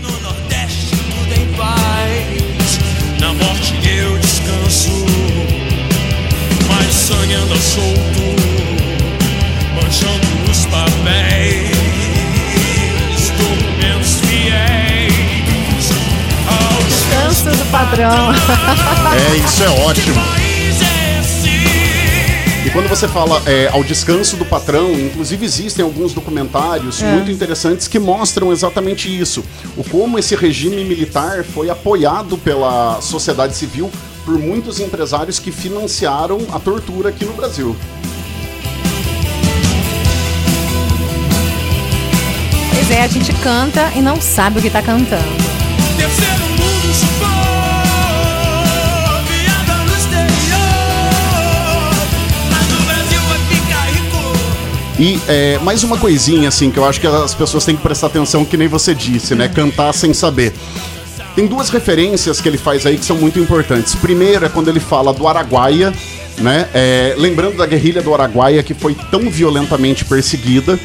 No 0.00 0.20
Nordeste 0.20 0.96
tudo 0.96 1.34
em 1.34 1.52
paz. 1.56 2.78
Na 3.20 3.32
morte 3.34 3.74
eu 3.88 4.18
descanso, 4.18 4.90
mas 6.68 6.94
sangue 6.94 7.34
anda 7.34 7.56
solto, 7.56 8.22
manchando 9.74 10.50
os 10.50 10.66
papéis. 10.66 11.33
Padrão. 17.74 18.32
É, 19.14 19.36
isso 19.36 19.64
é 19.64 19.68
ótimo. 19.68 20.20
é. 20.20 21.14
E 22.66 22.70
quando 22.70 22.88
você 22.88 23.06
fala 23.06 23.42
é, 23.46 23.68
ao 23.72 23.82
descanso 23.84 24.36
do 24.36 24.44
patrão, 24.44 24.92
inclusive 24.92 25.44
existem 25.44 25.84
alguns 25.84 26.14
documentários 26.14 27.02
muito 27.02 27.30
interessantes 27.30 27.86
que 27.88 27.98
mostram 27.98 28.52
exatamente 28.52 29.08
isso. 29.08 29.44
O 29.76 29.84
como 29.84 30.18
esse 30.18 30.34
regime 30.34 30.84
militar 30.84 31.44
foi 31.44 31.68
apoiado 31.68 32.38
pela 32.38 33.00
sociedade 33.00 33.54
civil 33.54 33.90
por 34.24 34.38
muitos 34.38 34.80
empresários 34.80 35.38
que 35.38 35.52
financiaram 35.52 36.38
a 36.52 36.58
tortura 36.58 37.10
aqui 37.10 37.24
no 37.24 37.34
Brasil. 37.34 37.76
Pois 42.70 42.90
é, 42.90 43.02
a 43.02 43.08
gente 43.08 43.32
canta 43.42 43.92
e 43.94 44.00
não 44.00 44.20
sabe 44.20 44.58
o 44.60 44.62
que 44.62 44.70
tá 44.70 44.80
cantando. 44.80 46.53
E 54.98 55.20
é, 55.26 55.58
mais 55.58 55.82
uma 55.82 55.98
coisinha, 55.98 56.48
assim, 56.48 56.70
que 56.70 56.78
eu 56.78 56.84
acho 56.84 57.00
que 57.00 57.06
as 57.06 57.34
pessoas 57.34 57.64
têm 57.64 57.74
que 57.76 57.82
prestar 57.82 58.06
atenção, 58.06 58.44
que 58.44 58.56
nem 58.56 58.68
você 58.68 58.94
disse, 58.94 59.34
né? 59.34 59.48
Cantar 59.48 59.92
sem 59.92 60.14
saber. 60.14 60.52
Tem 61.34 61.48
duas 61.48 61.68
referências 61.68 62.40
que 62.40 62.48
ele 62.48 62.58
faz 62.58 62.86
aí 62.86 62.96
que 62.96 63.04
são 63.04 63.16
muito 63.16 63.40
importantes. 63.40 63.94
Primeiro 63.96 64.44
é 64.46 64.48
quando 64.48 64.68
ele 64.68 64.78
fala 64.78 65.12
do 65.12 65.26
Araguaia, 65.26 65.92
né? 66.38 66.68
É, 66.72 67.14
lembrando 67.18 67.56
da 67.56 67.66
guerrilha 67.66 68.02
do 68.02 68.14
Araguaia 68.14 68.62
que 68.62 68.72
foi 68.72 68.94
tão 69.10 69.28
violentamente 69.28 70.04
perseguida. 70.04 70.78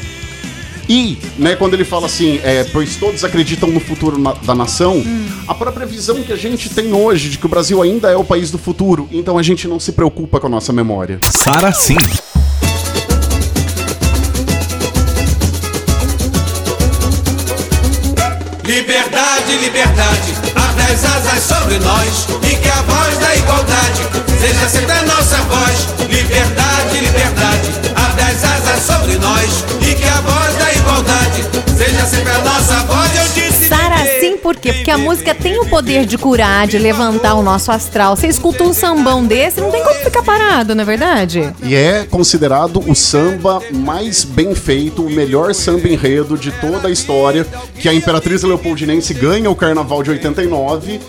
E, 0.88 1.16
né, 1.38 1.54
quando 1.54 1.74
ele 1.74 1.84
fala 1.84 2.06
assim, 2.06 2.40
é, 2.42 2.64
pois 2.64 2.96
todos 2.96 3.22
acreditam 3.22 3.68
no 3.70 3.78
futuro 3.78 4.18
na- 4.18 4.32
da 4.32 4.56
nação, 4.56 5.00
a 5.46 5.54
própria 5.54 5.86
visão 5.86 6.20
que 6.20 6.32
a 6.32 6.36
gente 6.36 6.68
tem 6.68 6.92
hoje 6.92 7.28
de 7.30 7.38
que 7.38 7.46
o 7.46 7.48
Brasil 7.48 7.80
ainda 7.80 8.10
é 8.10 8.16
o 8.16 8.24
país 8.24 8.50
do 8.50 8.58
futuro, 8.58 9.08
então 9.12 9.38
a 9.38 9.42
gente 9.42 9.68
não 9.68 9.78
se 9.78 9.92
preocupa 9.92 10.40
com 10.40 10.48
a 10.48 10.50
nossa 10.50 10.72
memória. 10.72 11.20
Sara 11.30 11.70
Sim. 11.70 11.96
Liberdade, 19.60 20.34
abre 20.56 20.82
as 20.84 21.04
asas 21.04 21.42
sobre 21.42 21.78
nós 21.80 22.26
e 22.42 22.56
que 22.56 22.68
a 22.70 22.82
voz 22.82 23.18
da 23.18 23.36
igualdade 23.36 24.08
seja 24.40 24.68
sempre 24.68 24.92
a 24.92 25.02
nossa 25.02 25.36
voz. 25.36 25.86
Liberdade, 26.08 26.98
liberdade, 26.98 27.70
abre 27.94 28.22
as 28.22 28.42
asas 28.42 28.82
sobre 28.82 29.18
nós 29.18 29.64
e 29.82 29.94
que 29.94 30.08
a 30.08 30.20
voz 30.22 30.56
da 30.56 30.72
igualdade 30.72 31.44
seja 31.76 32.06
sempre 32.06 32.32
a 32.32 32.38
nossa 32.38 32.74
voz. 32.86 32.99
Por 34.40 34.56
quê? 34.56 34.72
Porque 34.72 34.90
a 34.90 34.98
música 34.98 35.34
tem 35.34 35.58
o 35.58 35.66
poder 35.66 36.04
de 36.04 36.18
curar, 36.18 36.66
de 36.66 36.78
levantar 36.78 37.34
o 37.34 37.42
nosso 37.42 37.70
astral. 37.70 38.16
Você 38.16 38.26
escuta 38.26 38.64
um 38.64 38.72
sambão 38.72 39.24
desse, 39.24 39.60
não 39.60 39.70
tem 39.70 39.82
como 39.82 39.94
ficar 39.96 40.22
parado, 40.22 40.74
não 40.74 40.82
é 40.82 40.84
verdade? 40.84 41.52
E 41.62 41.74
é 41.74 42.06
considerado 42.08 42.82
o 42.86 42.94
samba 42.94 43.60
mais 43.72 44.24
bem 44.24 44.54
feito, 44.54 45.04
o 45.04 45.10
melhor 45.10 45.54
samba 45.54 45.88
enredo 45.88 46.36
de 46.36 46.50
toda 46.52 46.88
a 46.88 46.90
história, 46.90 47.46
que 47.74 47.88
a 47.88 47.94
Imperatriz 47.94 48.42
Leopoldinense 48.42 49.14
ganha 49.14 49.50
o 49.50 49.54
Carnaval 49.54 50.02
de 50.02 50.10
89 50.10 51.00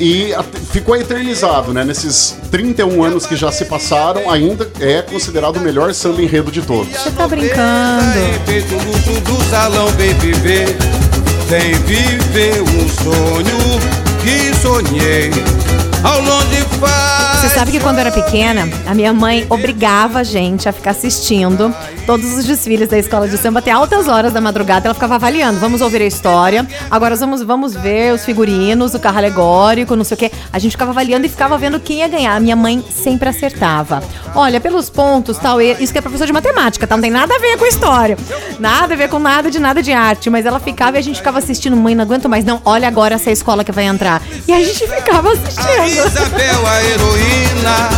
e 0.00 0.32
ficou 0.70 0.96
eternizado, 0.96 1.72
né? 1.72 1.84
Nesses 1.84 2.36
31 2.50 3.02
anos 3.02 3.26
que 3.26 3.36
já 3.36 3.50
se 3.50 3.64
passaram, 3.64 4.30
ainda 4.30 4.70
é 4.80 5.02
considerado 5.02 5.56
o 5.56 5.60
melhor 5.60 5.92
samba 5.92 6.22
enredo 6.22 6.50
de 6.50 6.62
todos. 6.62 6.92
Você 6.92 7.10
tá 7.10 7.26
brincando. 7.26 8.18
Vem 11.48 11.72
viver, 11.86 12.60
um 12.60 12.88
sonho 12.90 13.80
que 14.22 14.54
sonhei 14.60 15.30
Você 17.40 17.48
sabe 17.50 17.72
que 17.72 17.80
quando 17.80 17.96
eu 17.96 18.00
era 18.00 18.10
pequena, 18.12 18.68
a 18.86 18.94
minha 18.94 19.12
mãe 19.12 19.46
obrigava 19.48 20.20
a 20.20 20.24
gente 20.24 20.68
a 20.68 20.72
ficar 20.72 20.90
assistindo 20.90 21.74
todos 22.06 22.36
os 22.36 22.44
desfiles 22.44 22.88
da 22.88 22.98
escola 22.98 23.28
de 23.28 23.36
samba 23.36 23.58
até 23.58 23.70
altas 23.70 24.08
horas 24.08 24.32
da 24.32 24.40
madrugada. 24.40 24.86
Ela 24.86 24.94
ficava 24.94 25.16
avaliando. 25.16 25.58
Vamos 25.60 25.80
ouvir 25.80 26.02
a 26.02 26.06
história. 26.06 26.66
Agora 26.90 27.14
vamos, 27.16 27.42
vamos 27.42 27.74
ver 27.74 28.14
os 28.14 28.24
figurinos, 28.24 28.94
o 28.94 28.98
carro 28.98 29.18
alegórico, 29.18 29.94
não 29.94 30.04
sei 30.04 30.14
o 30.14 30.18
quê. 30.18 30.32
A 30.52 30.58
gente 30.58 30.72
ficava 30.72 30.90
avaliando 30.90 31.26
e 31.26 31.28
ficava 31.28 31.56
vendo 31.58 31.78
quem 31.78 31.98
ia 31.98 32.08
ganhar. 32.08 32.34
A 32.34 32.40
minha 32.40 32.56
mãe 32.56 32.84
sempre 32.90 33.28
acertava. 33.28 34.02
Olha, 34.34 34.60
pelos 34.60 34.88
pontos, 34.88 35.36
tal, 35.38 35.60
isso 35.60 35.92
que 35.92 35.98
é 35.98 36.02
professor 36.02 36.26
de 36.26 36.32
matemática, 36.32 36.86
tá? 36.86 36.96
Não 36.96 37.02
tem 37.02 37.10
nada 37.10 37.34
a 37.34 37.38
ver 37.38 37.56
com 37.56 37.66
história. 37.66 38.16
Nada 38.58 38.94
a 38.94 38.96
ver 38.96 39.08
com 39.08 39.18
nada 39.18 39.50
de 39.50 39.58
nada 39.58 39.82
de 39.82 39.92
arte. 39.92 40.30
Mas 40.30 40.46
ela 40.46 40.58
ficava 40.60 40.96
e 40.96 41.00
a 41.00 41.02
gente 41.02 41.16
ficava 41.16 41.38
assistindo. 41.38 41.76
Mãe, 41.76 41.94
não 41.94 42.04
aguento 42.04 42.28
mais. 42.28 42.44
Não, 42.44 42.60
olha 42.64 42.88
agora 42.88 43.14
essa 43.14 43.30
escola 43.30 43.62
que 43.62 43.72
vai 43.72 43.84
entrar. 43.84 44.22
E 44.46 44.52
a 44.52 44.62
gente 44.62 44.86
ficava 44.86 45.32
assistindo. 45.32 45.87
Isabel, 45.88 46.66
a 46.66 46.84
heroína, 46.84 47.88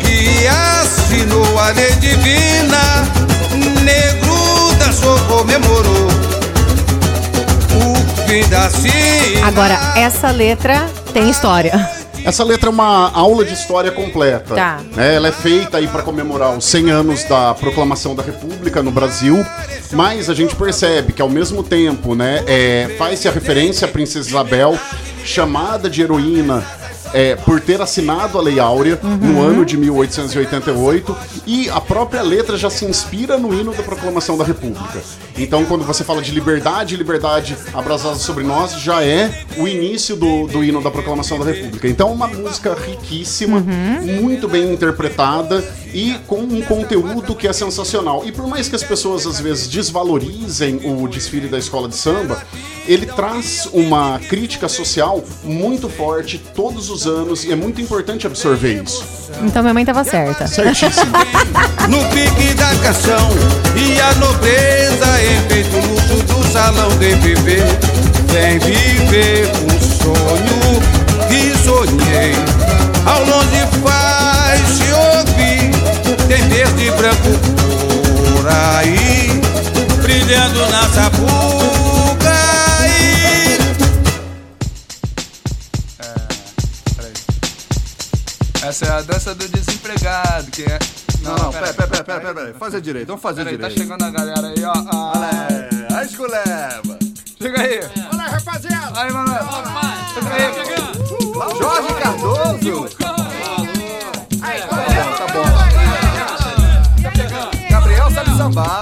que 0.00 0.46
assinou 0.46 1.58
a 1.58 1.70
lei 1.70 1.90
divina, 1.92 3.06
negro 3.82 4.74
dançou, 4.78 5.18
comemorou 5.20 6.08
o 7.74 8.28
fim 8.28 8.46
da 8.48 8.68
China. 8.70 9.46
Agora, 9.46 9.78
essa 9.96 10.30
letra 10.30 10.86
tem 11.12 11.30
história. 11.30 11.90
Essa 12.24 12.44
letra 12.44 12.68
é 12.68 12.72
uma 12.72 13.10
aula 13.12 13.44
de 13.44 13.54
história 13.54 13.90
completa. 13.90 14.54
Tá. 14.54 14.80
né? 14.94 15.14
Ela 15.14 15.28
é 15.28 15.32
feita 15.32 15.78
aí 15.78 15.86
para 15.86 16.02
comemorar 16.02 16.56
os 16.56 16.64
100 16.66 16.90
anos 16.90 17.24
da 17.24 17.54
proclamação 17.54 18.14
da 18.14 18.22
República 18.22 18.82
no 18.82 18.90
Brasil, 18.90 19.44
mas 19.92 20.28
a 20.28 20.34
gente 20.34 20.54
percebe 20.54 21.12
que 21.12 21.22
ao 21.22 21.30
mesmo 21.30 21.62
tempo, 21.62 22.14
né, 22.14 22.44
é, 22.46 22.94
faz-se 22.98 23.28
a 23.28 23.30
referência 23.30 23.86
à 23.86 23.90
Princesa 23.90 24.28
Isabel, 24.28 24.78
chamada 25.24 25.88
de 25.88 26.02
heroína 26.02 26.64
é, 27.12 27.36
por 27.36 27.60
ter 27.60 27.80
assinado 27.80 28.38
a 28.38 28.42
Lei 28.42 28.58
Áurea 28.58 28.98
no 29.02 29.42
ano 29.42 29.64
de 29.64 29.76
1888 29.76 31.16
e 31.46 31.68
a 31.70 31.80
própria 31.80 32.22
letra 32.22 32.56
já 32.56 32.70
se 32.70 32.84
inspira 32.84 33.38
no 33.38 33.52
hino 33.52 33.72
da 33.72 33.82
proclamação 33.82 34.36
da 34.36 34.44
República. 34.44 35.00
Então, 35.36 35.64
quando 35.64 35.84
você 35.84 36.04
fala 36.04 36.20
de 36.20 36.32
liberdade, 36.32 36.96
liberdade 36.96 37.56
abrasada 37.72 38.16
sobre 38.16 38.44
nós, 38.44 38.80
já 38.80 39.04
é 39.04 39.44
o 39.58 39.68
início 39.68 40.16
do, 40.16 40.46
do 40.46 40.64
hino 40.64 40.82
da 40.82 40.90
proclamação 40.90 41.38
da 41.38 41.44
República. 41.44 41.88
Então, 41.88 42.10
é 42.10 42.12
uma 42.12 42.28
música 42.28 42.74
riquíssima, 42.74 43.60
muito 43.60 44.48
bem 44.48 44.72
interpretada 44.72 45.64
e 45.92 46.14
com 46.26 46.40
um 46.40 46.60
conteúdo 46.62 47.34
que 47.34 47.48
é 47.48 47.52
sensacional. 47.52 48.22
E 48.24 48.32
por 48.32 48.46
mais 48.46 48.68
que 48.68 48.76
as 48.76 48.82
pessoas 48.82 49.26
às 49.26 49.40
vezes 49.40 49.68
desvalorizem 49.68 50.80
o 50.84 51.06
desfile 51.08 51.48
da 51.48 51.58
escola 51.58 51.88
de 51.88 51.96
samba, 51.96 52.42
ele 52.86 53.06
traz 53.06 53.68
uma 53.72 54.18
crítica 54.28 54.68
social 54.68 55.22
muito 55.44 55.88
forte 55.88 56.38
todos 56.54 56.88
os 56.90 57.06
anos 57.06 57.44
e 57.44 57.52
é 57.52 57.56
muito 57.56 57.80
importante 57.80 58.26
absorver 58.26 58.82
isso. 58.82 59.04
Então 59.42 59.62
minha 59.62 59.74
mãe 59.74 59.84
tava 59.84 60.04
certa. 60.04 60.46
Certíssimo. 60.46 61.12
no 61.88 61.98
pique 62.10 62.54
da 62.54 62.74
canção 62.76 63.28
e 63.76 64.00
a 64.00 64.14
nobreza 64.14 65.22
em 65.22 65.48
peito 65.48 65.76
luto 65.76 66.22
do 66.24 66.52
salão 66.52 66.88
de 66.98 67.14
viver. 67.16 67.97
Vem 68.30 68.58
viver 68.58 69.46
um 69.64 69.80
sonho 69.80 70.80
que 71.28 71.56
sonhei. 71.64 72.32
Ao 73.06 73.20
longe 73.24 73.66
faz 73.82 74.60
se 74.76 74.90
ouvir, 74.92 75.70
tem 76.28 76.48
verde 76.48 76.84
e 76.86 76.90
branco 76.92 77.30
por 78.36 78.48
aí, 78.48 79.40
brilhando 80.02 80.60
na 80.68 80.88
sapuca. 80.90 82.38
E... 82.86 83.58
Essa 88.66 88.84
é 88.84 88.90
a 88.90 89.00
dança 89.02 89.34
do 89.34 89.48
desempregado, 89.48 90.50
que 90.50 90.62
é. 90.64 90.78
Não, 91.22 91.34
não, 91.36 91.50
pera, 91.52 91.72
pera, 91.74 91.88
pera, 91.88 92.04
pera, 92.04 92.20
pera, 92.20 92.34
pera. 92.34 92.54
Fazer 92.58 92.80
direito, 92.80 93.08
vamos 93.08 93.22
fazer 93.22 93.44
Peraí, 93.44 93.58
tá 93.58 93.68
direito. 93.68 93.82
chegando 93.88 94.04
a 94.04 94.10
galera 94.10 94.48
aí, 94.48 94.64
ó. 94.64 94.72
Ah, 94.92 95.48
É, 95.50 95.94
a 95.94 96.04
esculeba. 96.04 96.97
Chega 97.40 97.60
aí. 97.60 97.80
Olha 98.12 98.22
aí, 98.22 98.30
rapaziada. 98.30 99.00
Aí, 99.00 99.12
Manuel. 99.12 99.48
Chega 100.14 100.30
aí. 100.34 100.52
Jorge 101.58 101.94
Cardoso. 102.02 102.88
Tá 102.98 103.14
bom, 104.70 105.12
tá 105.16 105.26
bom. 105.32 105.44
Gabriel 107.70 108.10
sabe 108.10 108.30
sambar. 108.36 108.80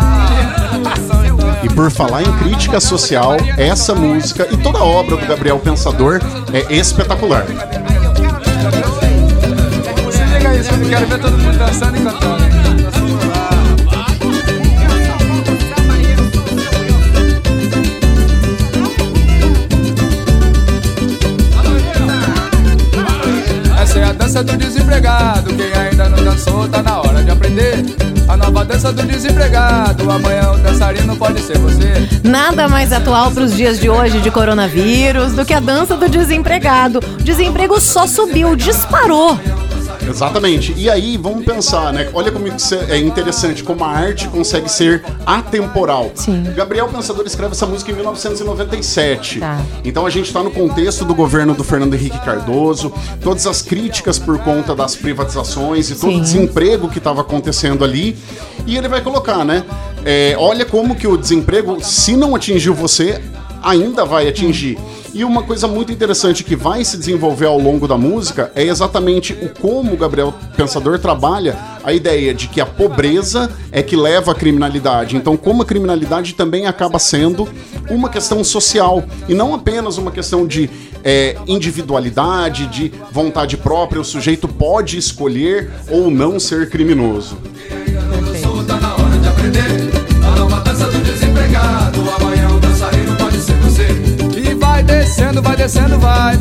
E 1.63 1.69
por 1.69 1.91
falar 1.91 2.23
em 2.23 2.33
crítica 2.39 2.81
social, 2.81 3.37
essa 3.59 3.95
música 3.95 4.49
e 4.51 4.57
toda 4.57 4.79
a 4.79 4.85
obra 4.85 5.17
do 5.17 5.27
Gabriel 5.27 5.59
Pensador 5.59 6.21
é 6.53 6.75
espetacular. 6.75 7.45
Se 10.11 10.23
liga 10.25 10.49
aí, 10.49 10.59
eu 10.59 10.89
quero 10.89 11.07
ver 11.07 11.21
todo 11.21 11.39
mundo 11.39 11.59
dançando 11.59 11.97
e 11.97 12.01
cantando. 12.01 12.56
Dança 24.37 24.45
do 24.45 24.57
desempregado. 24.57 25.55
Quem 25.55 25.73
ainda 25.73 26.09
não 26.09 26.23
dançou, 26.23 26.69
tá 26.69 26.83
na 26.83 27.01
hora 27.01 27.23
de 27.23 27.31
aprender. 27.31 27.85
A 28.29 28.37
nova 28.37 28.65
dança 28.65 28.93
do 28.93 29.03
desempregado. 29.03 30.11
Amanhã 30.11 30.53
o 30.53 30.59
dançarino 30.59 31.17
pode 31.17 31.41
ser 31.41 31.57
você. 31.59 32.07
Nada 32.23 32.69
mais 32.69 32.93
atual 32.93 33.31
para 33.31 33.45
os 33.45 33.57
dias 33.57 33.79
de 33.79 33.89
hoje 33.89 34.21
de 34.21 34.31
coronavírus 34.31 35.33
do 35.33 35.45
que 35.45 35.55
a 35.55 35.61
dança 35.61 35.97
do 35.97 36.09
desempregado. 36.09 36.99
O 36.99 37.23
desemprego 37.23 37.81
só 37.81 38.07
subiu, 38.07 38.55
disparou. 38.57 39.39
Exatamente. 40.17 40.75
E 40.77 40.89
aí, 40.89 41.17
vamos 41.17 41.45
pensar, 41.45 41.93
né? 41.93 42.09
Olha 42.15 42.33
como 42.33 42.49
isso 42.49 42.75
é 42.75 42.99
interessante, 42.99 43.63
como 43.63 43.85
a 43.85 43.89
arte 43.89 44.29
consegue 44.29 44.69
ser 44.69 45.05
atemporal. 45.25 46.11
Sim. 46.15 46.43
Gabriel 46.55 46.89
Pensador 46.89 47.27
escreve 47.27 47.53
essa 47.53 47.67
música 47.67 47.93
em 47.93 47.95
1997. 47.95 49.41
Tá. 49.41 49.61
Então 49.85 50.07
a 50.07 50.11
gente 50.11 50.27
está 50.27 50.43
no 50.43 50.51
contexto 50.51 51.05
do 51.05 51.15
governo 51.15 51.55
do 51.55 51.63
Fernando 51.63 51.95
Henrique 51.95 52.19
Cardoso, 52.21 52.93
todas 53.21 53.47
as 53.47 53.61
críticas 53.61 54.19
por 54.19 54.39
conta 54.39 54.75
das 54.75 54.97
privatizações 54.97 55.91
e 55.91 55.95
todo 55.95 56.11
Sim. 56.11 56.19
o 56.19 56.23
desemprego 56.23 56.89
que 56.89 56.99
estava 56.99 57.21
acontecendo 57.21 57.85
ali. 57.85 58.17
E 58.67 58.77
ele 58.77 58.89
vai 58.89 59.01
colocar, 59.01 59.45
né? 59.45 59.65
é, 60.07 60.37
olha 60.39 60.65
como 60.65 60.95
que 60.95 61.09
o 61.09 61.17
desemprego, 61.17 61.83
se 61.83 62.17
não 62.17 62.37
atingiu 62.37 62.73
você, 62.73 63.21
ainda 63.67 64.05
vai 64.05 64.29
atingir. 64.29 64.79
E 65.13 65.25
uma 65.25 65.43
coisa 65.43 65.67
muito 65.67 65.91
interessante 65.91 66.45
que 66.45 66.55
vai 66.55 66.85
se 66.85 66.97
desenvolver 66.97 67.47
ao 67.47 67.59
longo 67.59 67.89
da 67.89 67.99
música 67.99 68.53
é 68.55 68.63
exatamente 68.63 69.33
o 69.33 69.49
como 69.49 69.95
o 69.95 69.97
Gabriel 69.97 70.33
Pensador 70.57 70.99
trabalha 70.99 71.59
a 71.83 71.93
ideia 71.93 72.33
de 72.33 72.47
que 72.47 72.61
a 72.61 72.67
pobreza 72.67 73.51
é 73.73 73.83
que 73.83 73.97
leva 73.97 74.33
à 74.33 74.35
criminalidade. 74.35 75.17
Então, 75.17 75.37
como 75.37 75.63
a 75.63 75.67
criminalidade 75.67 76.35
também 76.35 76.67
acaba 76.67 76.99
sendo 76.99 77.49
uma 77.91 78.09
questão 78.09 78.45
social 78.45 79.03
e 79.29 79.35
não 79.35 79.55
apenas 79.55 79.99
uma 79.99 80.13
questão 80.13 80.47
de 80.47 80.71
é, 81.03 81.37
individualidade, 81.47 82.67
de 82.67 82.93
vontade 83.11 83.57
própria, 83.57 84.01
o 84.01 84.05
sujeito 84.05 84.47
pode 84.47 84.97
escolher 84.97 85.73
ou 85.89 86.11
não 86.11 86.39
ser 86.39 86.71
criminoso. 86.71 87.37
Tá 88.67 89.07
descendo, 94.87 95.43
vai 95.43 95.57
descendo, 95.57 95.99
vai. 95.99 96.37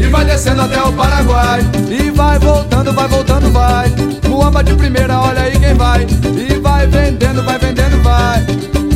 E 0.00 0.06
vai 0.08 0.24
descendo 0.24 0.62
até 0.62 0.80
o 0.82 0.92
Paraguai. 0.92 1.60
E 1.88 2.10
vai 2.10 2.38
voltando, 2.38 2.92
vai 2.92 3.08
voltando, 3.08 3.50
vai. 3.50 3.92
Muamba 4.28 4.62
de 4.62 4.74
primeira, 4.74 5.20
olha 5.20 5.42
aí 5.42 5.58
quem 5.58 5.74
vai. 5.74 6.06
E 6.36 6.58
vai 6.60 6.86
vendendo, 6.86 7.42
vai 7.42 7.58
vendendo, 7.58 8.00
vai. 8.02 8.46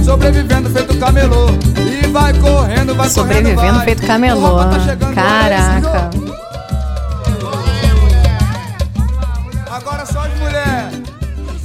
Sobrevivendo 0.04 0.70
feito 0.70 0.96
camelô. 0.98 1.46
E 1.76 2.06
vai 2.08 2.32
correndo, 2.34 2.94
vai 2.94 3.08
Sobrevivendo 3.08 3.56
correndo, 3.56 3.76
vai. 3.76 3.84
feito 3.84 4.06
camelô. 4.06 4.64
Tá 4.64 4.80
chegando, 4.80 5.14
Caraca. 5.14 6.10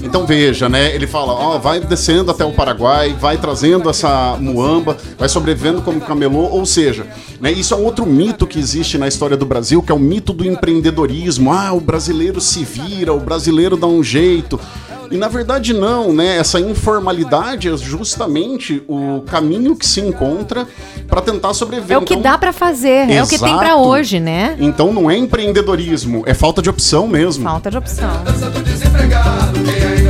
Então 0.07 0.25
veja, 0.25 0.69
né? 0.69 0.95
Ele 0.95 1.05
fala, 1.05 1.33
ó, 1.33 1.57
vai 1.57 1.81
descendo 1.81 2.31
até 2.31 2.45
o 2.45 2.53
Paraguai, 2.53 3.13
vai 3.19 3.37
trazendo 3.37 3.89
essa 3.89 4.37
muamba, 4.39 4.95
vai 5.17 5.27
sobrevivendo 5.27 5.81
como 5.81 5.99
camelô, 5.99 6.47
ou 6.49 6.65
seja, 6.65 7.05
né, 7.41 7.51
isso 7.51 7.73
é 7.73 7.77
outro 7.77 8.05
mito 8.05 8.47
que 8.47 8.57
existe 8.57 8.97
na 8.97 9.05
história 9.05 9.35
do 9.35 9.45
Brasil, 9.45 9.83
que 9.83 9.91
é 9.91 9.95
o 9.95 9.99
mito 9.99 10.31
do 10.31 10.47
empreendedorismo. 10.47 11.51
Ah, 11.51 11.73
o 11.73 11.81
brasileiro 11.81 12.39
se 12.39 12.63
vira, 12.63 13.13
o 13.13 13.19
brasileiro 13.19 13.75
dá 13.75 13.85
um 13.85 14.01
jeito. 14.01 14.57
E 15.09 15.17
na 15.17 15.27
verdade 15.27 15.73
não, 15.73 16.13
né? 16.13 16.37
Essa 16.37 16.59
informalidade 16.59 17.69
é 17.69 17.77
justamente 17.77 18.83
o 18.87 19.21
caminho 19.27 19.75
que 19.75 19.85
se 19.85 20.01
encontra 20.01 20.67
para 21.07 21.21
tentar 21.21 21.53
sobreviver. 21.53 21.95
É 21.95 21.99
o 21.99 22.03
que 22.03 22.13
Então, 22.13 22.31
dá 22.31 22.37
pra 22.37 22.51
fazer, 22.53 23.09
é 23.09 23.23
o 23.23 23.27
que 23.27 23.37
tem 23.39 23.57
pra 23.57 23.69
Exato. 23.69 23.81
hoje, 23.87 24.19
né? 24.19 24.55
Então 24.59 24.91
não 24.93 25.09
é 25.09 25.17
empreendedorismo, 25.17 26.23
é 26.25 26.33
falta 26.33 26.61
de 26.61 26.69
opção 26.69 27.07
mesmo. 27.07 27.43
Falta 27.43 27.71
de 27.71 27.77
opção. 27.77 28.09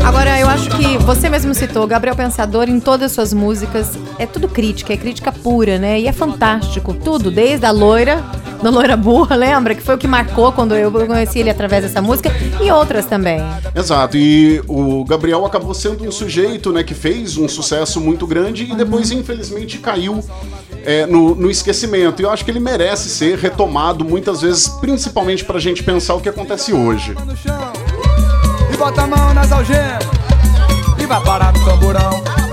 Agora, 0.05 0.39
eu 0.39 0.47
acho 0.49 0.69
que 0.71 0.97
você 0.99 1.29
mesmo 1.29 1.53
citou, 1.53 1.85
Gabriel 1.85 2.15
Pensador, 2.15 2.69
em 2.69 2.79
todas 2.79 3.07
as 3.07 3.11
suas 3.13 3.33
músicas, 3.33 3.91
é 4.17 4.25
tudo 4.25 4.47
crítica, 4.47 4.93
é 4.93 4.97
crítica 4.97 5.31
pura, 5.31 5.77
né? 5.77 5.99
E 5.99 6.07
é 6.07 6.11
fantástico, 6.13 6.93
tudo, 6.93 7.29
desde 7.29 7.65
a 7.65 7.71
loira, 7.71 8.23
da 8.61 8.69
loira 8.69 8.97
burra, 8.97 9.35
lembra? 9.35 9.75
Que 9.75 9.81
foi 9.81 9.95
o 9.95 9.97
que 9.97 10.07
marcou 10.07 10.51
quando 10.51 10.75
eu 10.75 10.91
conheci 10.91 11.39
ele 11.39 11.49
através 11.49 11.83
dessa 11.83 12.01
música, 12.01 12.31
e 12.61 12.71
outras 12.71 13.05
também. 13.05 13.41
Exato, 13.75 14.17
e 14.17 14.61
o 14.67 15.03
Gabriel 15.05 15.45
acabou 15.45 15.73
sendo 15.73 16.03
um 16.03 16.11
sujeito 16.11 16.71
né, 16.71 16.83
que 16.83 16.93
fez 16.93 17.37
um 17.37 17.47
sucesso 17.47 17.99
muito 17.99 18.25
grande 18.25 18.63
e 18.63 18.75
depois, 18.75 19.11
infelizmente, 19.11 19.77
caiu 19.79 20.23
é, 20.85 21.05
no, 21.05 21.35
no 21.35 21.49
esquecimento. 21.49 22.21
E 22.21 22.25
eu 22.25 22.31
acho 22.31 22.43
que 22.43 22.51
ele 22.51 22.59
merece 22.59 23.09
ser 23.09 23.37
retomado 23.37 24.03
muitas 24.03 24.41
vezes, 24.41 24.67
principalmente 24.67 25.43
pra 25.43 25.59
gente 25.59 25.83
pensar 25.83 26.15
o 26.15 26.21
que 26.21 26.29
acontece 26.29 26.73
hoje. 26.73 27.15
E 28.73 28.77
bota 28.77 29.01
a 29.01 29.07
mão 29.07 29.33
nas 29.33 29.51
algemas 29.51 30.03
E 30.99 31.05
vai 31.05 31.23
parar 31.23 31.53
no 31.53 31.65
tamborão 31.65 32.46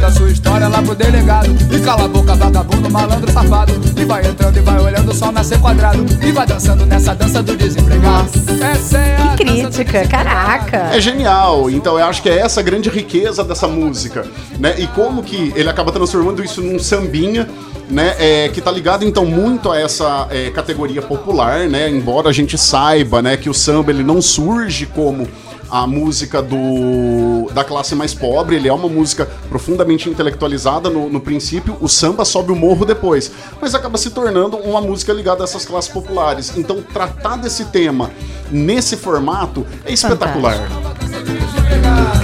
contando 0.00 0.04
a 0.04 0.10
sua 0.10 0.30
história 0.30 0.68
lá 0.68 0.82
pro 0.82 0.94
delegado 0.94 1.48
E 1.70 1.78
cala 1.80 2.04
a 2.04 2.08
boca, 2.08 2.34
vagabundo, 2.34 2.90
malandro, 2.90 3.30
safado 3.30 3.72
E 3.96 4.04
vai 4.04 4.26
entrando 4.26 4.56
e 4.56 4.60
vai 4.60 4.80
olhando 4.80 5.10
o 5.10 5.14
sol 5.14 5.30
nascer 5.30 5.60
quadrado 5.60 6.04
E 6.22 6.32
vai 6.32 6.46
dançando 6.46 6.86
nessa 6.86 7.14
dança 7.14 7.42
do 7.42 7.56
desempregado 7.56 8.30
Essa 8.62 8.98
é 8.98 9.16
a 9.16 9.36
Que 9.36 9.44
dança 9.44 9.68
do 9.68 9.74
crítica, 9.74 10.08
caraca. 10.08 10.90
É 10.92 11.00
genial, 11.00 11.70
então 11.70 11.98
eu 11.98 12.06
acho 12.06 12.22
que 12.22 12.28
é 12.28 12.38
essa 12.38 12.60
a 12.60 12.62
grande 12.62 12.88
riqueza 12.88 13.44
dessa 13.44 13.68
música, 13.68 14.26
né? 14.58 14.74
E 14.78 14.86
como 14.88 15.22
que 15.22 15.52
ele 15.54 15.68
acaba 15.68 15.92
transformando 15.92 16.42
isso 16.42 16.60
num 16.60 16.78
sambinha, 16.78 17.48
né? 17.88 18.14
É, 18.18 18.48
que 18.48 18.60
tá 18.60 18.70
ligado 18.70 19.04
então 19.04 19.24
muito 19.24 19.70
a 19.70 19.78
essa 19.78 20.26
é, 20.30 20.50
categoria 20.50 21.02
popular, 21.02 21.68
né? 21.68 21.88
Embora 21.88 22.28
a 22.28 22.32
gente 22.32 22.56
saiba, 22.58 23.22
né, 23.22 23.36
que 23.36 23.48
o 23.48 23.54
samba 23.54 23.90
ele 23.90 24.02
não 24.02 24.20
surge 24.20 24.86
como 24.86 25.26
a 25.70 25.86
música 25.86 26.42
do 26.42 27.48
da 27.52 27.64
classe 27.64 27.94
mais 27.94 28.14
pobre, 28.14 28.56
ele 28.56 28.68
é 28.68 28.72
uma 28.72 28.88
música 28.88 29.26
profundamente 29.48 30.08
intelectualizada 30.08 30.88
no, 30.90 31.08
no 31.08 31.20
princípio, 31.20 31.76
o 31.80 31.88
samba 31.88 32.24
sobe 32.24 32.52
o 32.52 32.56
morro 32.56 32.84
depois, 32.84 33.30
mas 33.60 33.74
acaba 33.74 33.98
se 33.98 34.10
tornando 34.10 34.56
uma 34.56 34.80
música 34.80 35.12
ligada 35.12 35.42
a 35.42 35.44
essas 35.44 35.64
classes 35.64 35.90
populares. 35.90 36.56
Então 36.56 36.82
tratar 36.82 37.36
desse 37.36 37.66
tema 37.66 38.10
nesse 38.50 38.96
formato 38.96 39.66
é 39.84 39.92
espetacular. 39.92 40.56
Falando 40.56 42.19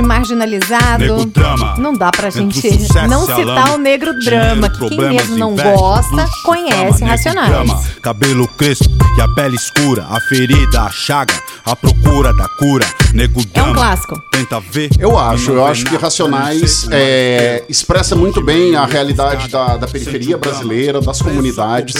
de 0.00 0.06
marginalizado, 0.06 0.98
Negro 0.98 1.26
drama. 1.26 1.74
não 1.78 1.92
dá 1.92 2.10
pra 2.10 2.30
gente 2.30 2.60
não 3.08 3.26
citar 3.26 3.74
o 3.74 3.78
negro 3.78 4.18
dinheiro, 4.18 4.40
drama, 4.40 4.70
que 4.70 4.88
quem 4.88 4.98
mesmo 4.98 5.36
não 5.36 5.54
gosta, 5.54 6.14
luxo, 6.14 6.42
conhece 6.44 7.04
Racionais. 7.04 7.70
cabelo 8.02 8.48
crespo 8.56 8.88
e 9.16 9.20
a 9.20 9.28
pele 9.28 9.56
escura, 9.56 10.06
a 10.08 10.20
ferida, 10.20 10.82
a 10.82 10.90
chaga, 10.90 11.34
a 11.64 11.76
procura 11.76 12.32
da 12.32 12.48
cura, 12.48 12.86
nego 13.12 13.40
É 13.52 13.62
um 13.62 13.74
clássico. 13.74 14.20
Tenta 14.32 14.60
ver. 14.60 14.90
Eu 14.98 15.18
acho, 15.18 15.52
eu 15.52 15.64
acho 15.66 15.84
que 15.84 15.92
nada, 15.92 16.04
Racionais 16.04 16.88
é, 16.90 17.58
como 17.58 17.70
expressa 17.70 18.16
muito 18.16 18.42
bem 18.42 18.74
a 18.76 18.86
realidade 18.86 19.48
da, 19.48 19.76
da 19.76 19.86
periferia 19.86 20.38
brasileira, 20.38 21.00
das 21.00 21.20
comunidades. 21.20 21.94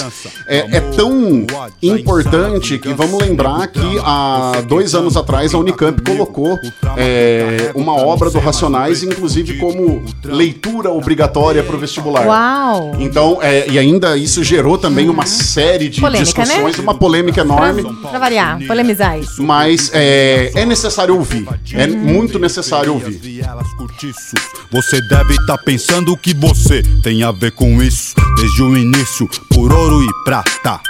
É, 0.46 0.76
é 0.76 0.80
tão 0.80 1.46
importante 1.82 2.78
que 2.78 2.92
vamos 2.94 3.20
lembrar 3.20 3.66
que 3.68 3.98
há 4.02 4.62
dois 4.66 4.94
anos 4.94 5.16
atrás 5.16 5.54
a 5.54 5.58
Unicamp 5.58 6.00
colocou 6.02 6.58
é, 6.96 7.72
uma 7.74 7.89
obra 7.94 8.30
do 8.30 8.38
Racionais, 8.38 9.02
inclusive 9.02 9.58
como 9.58 10.02
leitura 10.24 10.90
obrigatória 10.90 11.62
para 11.62 11.76
o 11.76 11.78
vestibular. 11.78 12.26
Uau! 12.26 12.96
Então, 12.98 13.38
é, 13.42 13.68
e 13.70 13.78
ainda 13.78 14.16
isso 14.16 14.42
gerou 14.42 14.78
também 14.78 15.08
uma 15.08 15.26
série 15.26 15.88
de 15.88 16.00
Polêmica, 16.00 16.24
discussões, 16.24 16.76
né? 16.76 16.82
uma 16.82 16.94
polêmica 16.94 17.40
enorme. 17.40 17.82
Pra, 17.82 18.10
pra 18.10 18.18
variar, 18.18 18.58
polemizar 18.66 19.18
isso. 19.18 19.42
Mas 19.42 19.90
é, 19.92 20.50
é 20.54 20.66
necessário 20.66 21.14
ouvir. 21.16 21.46
É 21.72 21.86
muito 21.86 22.38
necessário 22.38 22.92
ouvir. 22.92 23.20
Você 24.72 25.00
deve 25.08 25.34
estar 25.34 25.58
pensando 25.58 26.16
que 26.16 26.34
você 26.34 26.82
tem 27.02 27.22
a 27.22 27.32
ver 27.32 27.52
com 27.52 27.82
isso 27.82 28.14
desde 28.36 28.62
o 28.62 28.76
início, 28.76 29.28
por 29.60 29.74
ouro 29.74 30.02
e 30.02 30.24
prata. 30.24 30.80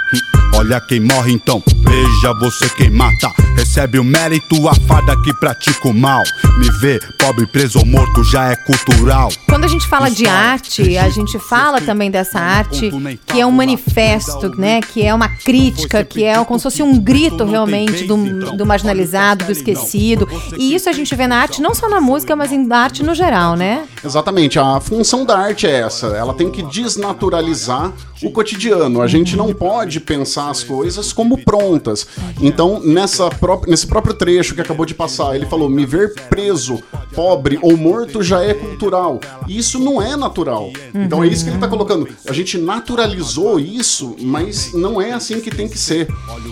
Olha 0.55 0.79
quem 0.79 1.01
morre 1.01 1.33
então, 1.33 1.61
veja 1.79 2.33
você 2.39 2.69
quem 2.69 2.89
mata. 2.89 3.29
Recebe 3.55 3.99
o 3.99 4.03
mérito, 4.03 4.67
a 4.69 4.75
fada 4.87 5.19
que 5.23 5.33
pratica 5.33 5.89
o 5.89 5.93
mal. 5.93 6.21
Me 6.57 6.69
vê, 6.79 6.99
pobre 7.19 7.45
preso 7.47 7.79
ou 7.79 7.85
morto, 7.85 8.23
já 8.23 8.51
é 8.51 8.55
cultural. 8.55 9.29
Quando 9.47 9.65
a 9.65 9.67
gente 9.67 9.87
fala 9.87 10.09
de 10.09 10.27
arte, 10.27 10.97
a 10.97 11.09
gente 11.09 11.37
fala 11.39 11.81
também 11.81 12.09
dessa 12.09 12.39
arte 12.39 12.91
que 13.25 13.41
é 13.41 13.45
um 13.45 13.51
manifesto, 13.51 14.49
né? 14.57 14.81
Que 14.81 15.05
é 15.05 15.13
uma 15.13 15.27
crítica, 15.27 16.03
que 16.03 16.23
é 16.23 16.43
como 16.45 16.59
se 16.59 16.63
fosse 16.63 16.83
um 16.83 16.97
grito 16.97 17.43
realmente 17.43 18.05
do, 18.05 18.55
do 18.55 18.65
marginalizado, 18.65 19.45
do 19.45 19.51
esquecido. 19.51 20.27
E 20.57 20.75
isso 20.75 20.89
a 20.89 20.93
gente 20.93 21.13
vê 21.15 21.27
na 21.27 21.37
arte, 21.37 21.61
não 21.61 21.73
só 21.73 21.89
na 21.89 21.99
música, 21.99 22.35
mas 22.35 22.51
em 22.51 22.71
arte 22.71 23.03
no 23.03 23.15
geral, 23.15 23.55
né? 23.55 23.83
Exatamente, 24.03 24.59
a 24.59 24.79
função 24.79 25.25
da 25.25 25.37
arte 25.37 25.67
é 25.67 25.81
essa. 25.81 26.07
Ela 26.07 26.33
tem 26.33 26.49
que 26.49 26.61
desnaturalizar 26.63 27.91
o 28.21 28.31
cotidiano. 28.31 28.60
A 29.01 29.07
gente 29.07 29.35
não 29.35 29.53
pode 29.53 29.99
pensar 29.99 30.49
as 30.49 30.63
coisas 30.63 31.11
como 31.13 31.37
prontas. 31.43 32.05
Então, 32.41 32.79
nessa 32.83 33.29
pró- 33.29 33.61
nesse 33.67 33.87
próprio 33.87 34.13
trecho 34.13 34.53
que 34.55 34.61
acabou 34.61 34.85
de 34.85 34.93
passar, 34.93 35.35
ele 35.35 35.45
falou: 35.45 35.69
me 35.69 35.85
ver 35.85 36.13
preso, 36.29 36.81
pobre 37.13 37.57
ou 37.61 37.75
morto 37.77 38.21
já 38.21 38.43
é 38.43 38.53
cultural. 38.53 39.19
Isso 39.47 39.79
não 39.79 40.01
é 40.01 40.15
natural. 40.15 40.71
Então 40.93 41.23
é 41.23 41.27
isso 41.27 41.43
que 41.43 41.49
ele 41.49 41.57
está 41.57 41.67
colocando. 41.67 42.07
A 42.27 42.33
gente 42.33 42.57
naturalizou 42.57 43.59
isso, 43.59 44.15
mas 44.19 44.73
não 44.73 45.01
é 45.01 45.11
assim 45.11 45.39
que 45.39 45.49
tem 45.49 45.67
que 45.67 45.77
ser. 45.77 46.07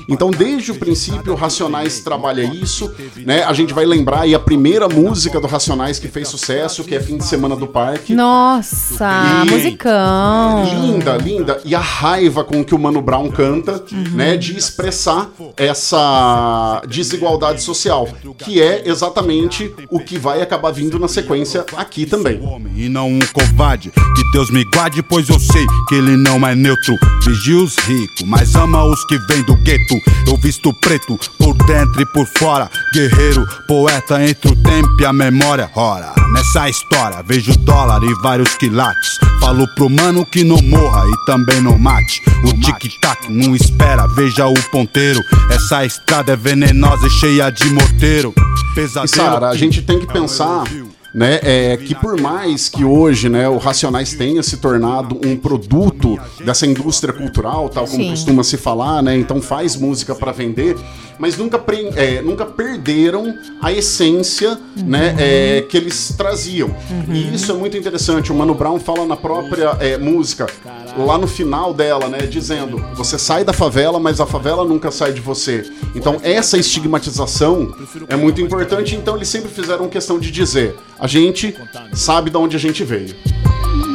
Então, 0.07 0.31
desde 0.31 0.71
o 0.71 0.75
princípio, 0.75 1.33
o 1.33 1.35
Racionais 1.35 1.99
trabalha 1.99 2.41
isso, 2.43 2.91
né? 3.17 3.43
A 3.43 3.53
gente 3.53 3.73
vai 3.73 3.85
lembrar 3.85 4.21
aí 4.21 4.33
a 4.33 4.39
primeira 4.39 4.87
música 4.87 5.39
do 5.39 5.47
Racionais 5.47 5.99
que 5.99 6.07
fez 6.07 6.27
sucesso, 6.27 6.83
que 6.83 6.95
é 6.95 6.99
Fim 6.99 7.17
de 7.17 7.23
Semana 7.25 7.55
do 7.55 7.67
Parque. 7.67 8.13
Nossa, 8.15 9.07
E- 9.45 9.49
musicão. 9.51 10.63
Linda, 10.81 11.17
linda. 11.17 11.61
E 11.65 11.75
a 11.75 11.79
raiva 11.99 12.45
com 12.45 12.63
que 12.63 12.73
o 12.73 12.79
Mano 12.79 13.01
Brown 13.01 13.29
canta, 13.29 13.83
né, 14.13 14.37
de 14.37 14.57
expressar 14.57 15.29
essa 15.57 16.81
desigualdade 16.87 17.61
social, 17.61 18.07
que 18.37 18.61
é 18.61 18.87
exatamente 18.87 19.69
o 19.89 19.99
que 19.99 20.17
vai 20.17 20.41
acabar 20.41 20.71
vindo 20.71 20.97
na 20.97 21.09
sequência 21.09 21.65
aqui 21.75 22.05
também. 22.05 22.39
E 22.73 22.87
não 22.87 23.09
um 23.09 23.19
covarde, 23.33 23.91
que 23.91 24.31
Deus 24.31 24.49
me 24.49 24.63
guarde, 24.73 25.03
pois 25.03 25.27
eu 25.27 25.37
sei 25.41 25.65
que 25.89 25.95
ele 25.95 26.15
não 26.15 26.47
é 26.47 26.55
neutro. 26.55 26.95
Vigia 27.25 27.57
os 27.57 27.75
ricos, 27.79 28.23
mas 28.25 28.55
ama 28.55 28.85
os 28.85 29.03
que 29.05 29.17
vêm 29.27 29.43
do 29.43 29.55
gueto. 29.57 29.95
Eu 30.25 30.37
visto 30.37 30.73
preto, 30.79 31.19
por 31.37 31.53
dentro 31.65 32.01
e 32.01 32.05
por 32.13 32.25
fora. 32.37 32.69
Guerreiro, 32.93 33.45
poeta 33.67 34.23
entre 34.23 34.51
o 34.51 34.55
tempo 34.55 35.01
e 35.01 35.05
a 35.05 35.11
memória. 35.11 35.69
Ora, 35.75 36.13
nessa 36.33 36.69
história 36.69 37.21
vejo 37.23 37.57
dólar 37.57 38.01
e 38.03 38.13
vários 38.21 38.55
quilates. 38.55 39.17
Falo 39.39 39.67
pro 39.75 39.89
mano 39.89 40.25
que 40.25 40.43
não 40.43 40.61
morra 40.61 41.03
e 41.07 41.25
também 41.25 41.61
não 41.61 41.78
mate. 41.79 42.21
O 42.43 42.53
tic-tac 42.59 43.31
não 43.31 43.55
espera, 43.55 44.05
veja 44.07 44.47
o 44.47 44.61
ponteiro. 44.69 45.23
Essa 45.49 45.85
estrada 45.85 46.33
é 46.33 46.35
venenosa 46.35 47.07
e 47.07 47.09
cheia 47.09 47.49
de 47.49 47.69
morteiro. 47.71 48.33
Pesadelo. 48.75 49.05
E 49.05 49.09
Sara, 49.09 49.49
a 49.49 49.55
gente 49.55 49.81
tem 49.81 49.99
que 49.99 50.07
pensar 50.07 50.63
né, 51.13 51.39
é, 51.41 51.77
que 51.77 51.95
por 51.95 52.19
mais 52.19 52.69
que 52.69 52.83
hoje 52.83 53.29
né, 53.29 53.47
o 53.49 53.57
Racionais 53.57 54.13
tenha 54.13 54.43
se 54.43 54.57
tornado 54.57 55.19
um 55.25 55.35
produto 55.35 56.19
dessa 56.45 56.67
indústria 56.67 57.13
cultural, 57.13 57.69
tal 57.69 57.85
como 57.85 58.03
Sim. 58.03 58.09
costuma 58.11 58.43
se 58.43 58.57
falar, 58.57 59.01
né, 59.01 59.17
então 59.17 59.41
faz 59.41 59.75
música 59.75 60.13
para 60.13 60.31
vender, 60.31 60.77
mas 61.17 61.37
nunca, 61.37 61.61
é, 61.95 62.21
nunca 62.21 62.45
perderam 62.45 63.35
a 63.61 63.71
essência 63.71 64.57
né, 64.77 65.15
é, 65.17 65.61
que 65.67 65.75
eles 65.75 66.13
traziam. 66.15 66.73
E 67.09 67.33
isso 67.33 67.51
é 67.51 67.55
muito 67.55 67.75
interessante. 67.75 68.31
O 68.31 68.35
Mano 68.35 68.53
Brown 68.53 68.79
fala 68.79 69.05
na 69.05 69.17
própria 69.17 69.75
é, 69.79 69.97
música, 69.97 70.45
lá 70.97 71.17
no 71.17 71.27
final 71.27 71.73
dela, 71.73 72.07
né, 72.07 72.19
dizendo: 72.19 72.77
você 72.95 73.17
sai 73.17 73.43
da 73.43 73.53
favela, 73.53 73.99
mas 73.99 74.19
a 74.19 74.25
favela 74.25 74.63
nunca 74.63 74.91
sai 74.91 75.13
de 75.13 75.21
você. 75.21 75.63
Então 75.95 76.17
essa 76.23 76.57
estigmatização 76.57 77.73
é 78.07 78.15
muito 78.15 78.41
importante. 78.41 78.95
Então 78.95 79.15
eles 79.15 79.27
sempre 79.27 79.49
fizeram 79.49 79.87
questão 79.89 80.19
de 80.19 80.31
dizer: 80.31 80.75
a 80.99 81.07
gente 81.07 81.55
sabe 81.93 82.29
de 82.29 82.37
onde 82.37 82.55
a 82.55 82.59
gente 82.59 82.83
veio. 82.83 83.15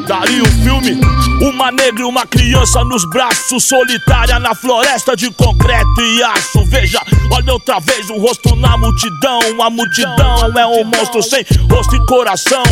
Daria 0.06 0.42
um 0.42 0.62
filme, 0.62 1.00
uma 1.40 1.72
negra 1.72 2.02
e 2.02 2.04
uma 2.04 2.26
criança 2.26 2.84
nos 2.84 3.08
braços, 3.08 3.64
solitária 3.64 4.38
na 4.38 4.54
floresta 4.54 5.16
de 5.16 5.30
concreto 5.30 6.00
e 6.00 6.22
aço. 6.22 6.62
Veja, 6.66 7.00
olha 7.32 7.54
outra 7.54 7.80
vez 7.80 8.10
o 8.10 8.18
rosto 8.18 8.54
na 8.56 8.76
multidão. 8.76 9.40
A 9.62 9.70
multidão 9.70 10.58
é 10.58 10.66
um 10.66 10.84
monstro 10.84 11.22
sem 11.22 11.42
rosto 11.70 11.96
e 11.96 12.06
coração. 12.06 12.62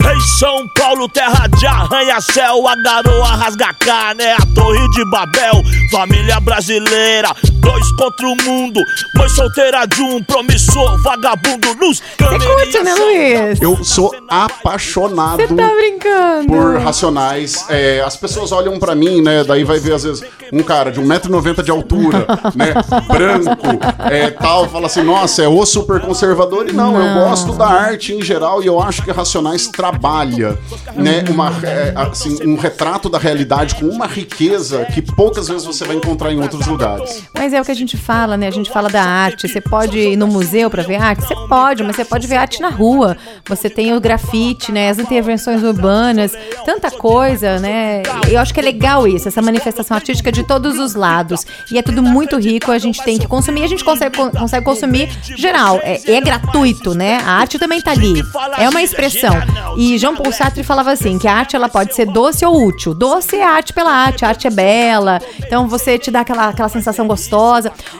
Rei 0.00 0.20
São 0.40 0.66
Paulo, 0.76 1.08
terra 1.08 1.46
de 1.46 1.66
arranha-céu. 1.66 2.66
A 2.66 2.74
garoa 2.74 3.36
rasga 3.36 3.66
a 3.66 3.74
carne, 3.74 4.24
é 4.24 4.34
a 4.34 4.46
torre 4.52 4.88
de 4.90 5.04
Babel. 5.04 5.62
Família 5.92 6.40
brasileira, 6.40 7.32
dois 7.62 7.92
contra 7.92 8.26
o 8.26 8.36
mundo. 8.44 8.80
Mãe 9.14 9.28
solteira 9.28 9.86
de 9.86 10.02
um 10.02 10.22
promissor, 10.22 11.00
vagabundo, 11.02 11.68
luz, 11.80 12.02
Você 12.18 12.38
curte, 12.46 12.82
né, 12.82 12.94
Luiz? 12.94 13.62
Eu 13.62 13.82
sou 13.84 14.12
apaixonado 14.28 15.36
Você 15.36 15.54
tá 15.54 15.68
brincando. 15.68 16.48
por 16.48 16.78
racionais. 16.78 17.64
É, 17.68 18.02
as 18.04 18.16
pessoas 18.16 18.52
olham 18.52 18.78
pra 18.78 18.94
mim, 18.94 19.22
né? 19.22 19.44
Daí 19.44 19.62
vai 19.64 19.78
ver, 19.78 19.94
às 19.94 20.02
vezes, 20.02 20.24
um 20.52 20.62
cara 20.62 20.90
de 20.90 21.00
1,90m 21.00 21.62
de 21.62 21.70
altura, 21.70 22.26
né? 22.54 22.74
Branco, 23.06 23.78
é, 24.10 24.30
tal, 24.30 24.68
fala 24.68 24.86
assim, 24.86 25.02
nossa, 25.02 25.42
é 25.42 25.48
o 25.48 25.64
super 25.64 26.00
conservador. 26.00 26.68
E 26.68 26.72
não, 26.72 27.00
eu 27.00 27.14
gosto 27.14 27.52
da 27.52 27.66
arte 27.66 28.12
em 28.12 28.22
geral 28.22 28.62
e 28.62 28.66
eu 28.66 28.80
acho 28.80 29.02
que 29.02 29.12
Racionais 29.12 29.68
trabalha, 29.68 30.58
né? 30.94 31.24
Uma, 31.30 31.52
é, 31.62 31.92
assim, 31.94 32.38
um 32.44 32.56
retrato 32.56 33.08
da 33.08 33.18
realidade 33.18 33.76
com 33.76 33.86
uma 33.86 34.06
riqueza 34.06 34.84
que 34.86 35.00
poucas 35.00 35.48
vezes 35.48 35.64
você 35.64 35.84
vai 35.84 35.96
encontrar 35.96 36.32
em 36.32 36.40
outros 36.40 36.66
lugares. 36.66 37.22
Mas 37.34 37.51
é 37.52 37.60
o 37.60 37.64
que 37.64 37.70
a 37.70 37.74
gente 37.74 37.96
fala, 37.96 38.36
né? 38.36 38.46
A 38.48 38.50
gente 38.50 38.70
fala 38.70 38.88
da 38.88 39.02
arte. 39.02 39.48
Você 39.48 39.60
pode 39.60 39.98
ir 39.98 40.16
no 40.16 40.26
museu 40.26 40.68
pra 40.70 40.82
ver 40.82 40.96
arte? 40.96 41.22
Você 41.24 41.34
pode, 41.48 41.82
mas 41.82 41.96
você 41.96 42.04
pode 42.04 42.26
ver 42.26 42.36
arte 42.36 42.60
na 42.60 42.68
rua. 42.68 43.16
Você 43.48 43.68
tem 43.70 43.94
o 43.94 44.00
grafite, 44.00 44.70
né? 44.72 44.90
As 44.90 44.98
intervenções 44.98 45.62
urbanas, 45.62 46.32
tanta 46.64 46.90
coisa, 46.90 47.58
né? 47.58 48.02
Eu 48.30 48.38
acho 48.40 48.52
que 48.54 48.60
é 48.60 48.62
legal 48.62 49.06
isso, 49.06 49.28
essa 49.28 49.42
manifestação 49.42 49.96
artística 49.96 50.30
de 50.32 50.42
todos 50.44 50.78
os 50.78 50.94
lados. 50.94 51.44
E 51.70 51.78
é 51.78 51.82
tudo 51.82 52.02
muito 52.02 52.38
rico, 52.38 52.70
a 52.70 52.78
gente 52.78 53.02
tem 53.02 53.18
que 53.18 53.26
consumir. 53.26 53.62
A 53.64 53.68
gente 53.68 53.84
consegue, 53.84 54.16
con- 54.16 54.30
consegue 54.30 54.64
consumir 54.64 55.08
geral. 55.36 55.80
É, 55.82 56.00
é 56.12 56.20
gratuito, 56.20 56.94
né? 56.94 57.18
A 57.24 57.32
arte 57.32 57.58
também 57.58 57.80
tá 57.80 57.90
ali. 57.92 58.22
É 58.58 58.68
uma 58.68 58.82
expressão. 58.82 59.34
E 59.76 59.98
Jean 59.98 60.14
Paul 60.14 60.32
Sartre 60.32 60.62
falava 60.62 60.90
assim, 60.92 61.18
que 61.18 61.28
a 61.28 61.34
arte 61.34 61.56
ela 61.56 61.68
pode 61.68 61.94
ser 61.94 62.06
doce 62.06 62.44
ou 62.44 62.66
útil. 62.66 62.94
Doce 62.94 63.36
é 63.36 63.44
arte 63.44 63.72
pela 63.72 63.90
arte, 63.90 64.24
a 64.24 64.28
arte 64.28 64.46
é 64.46 64.50
bela. 64.50 65.20
Então 65.38 65.68
você 65.68 65.98
te 65.98 66.10
dá 66.10 66.20
aquela, 66.20 66.48
aquela 66.48 66.68
sensação 66.68 67.06
gostosa. 67.06 67.41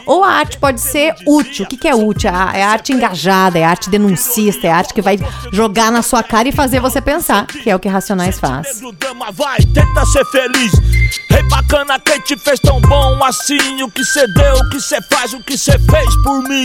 Ou 0.06 0.24
a 0.24 0.30
arte 0.30 0.58
pode 0.58 0.80
ser 0.80 1.14
útil. 1.26 1.64
O 1.64 1.68
que, 1.68 1.76
que 1.76 1.88
é 1.88 1.94
útil? 1.94 2.30
É 2.30 2.62
a 2.62 2.70
arte 2.70 2.92
engajada, 2.92 3.58
é 3.58 3.64
arte 3.64 3.90
denuncista, 3.90 4.66
é 4.66 4.70
arte 4.70 4.94
que 4.94 5.02
vai 5.02 5.18
jogar 5.52 5.90
na 5.90 6.02
sua 6.02 6.22
cara 6.22 6.48
e 6.48 6.52
fazer 6.52 6.80
você 6.80 7.00
pensar, 7.00 7.46
que 7.46 7.68
é 7.68 7.74
o 7.76 7.78
que 7.78 7.88
Racionais 7.88 8.38
faz. 8.38 8.80
Vai, 9.32 9.58
tenta 9.74 10.04
ser 10.06 10.24
feliz. 10.26 10.72
Rei 11.30 11.42
bacana, 11.44 11.98
quem 12.00 12.20
te 12.20 12.36
fez 12.36 12.60
tão 12.60 12.80
bom 12.80 13.22
assim? 13.24 13.82
O 13.82 13.90
que 13.90 14.04
cê 14.04 14.26
deu, 14.28 14.54
o 14.54 14.68
que 14.70 14.80
cê 14.80 14.98
faz, 15.10 15.32
o 15.32 15.40
que 15.40 15.56
cê 15.56 15.72
fez 15.78 16.16
por 16.22 16.42
mim? 16.42 16.64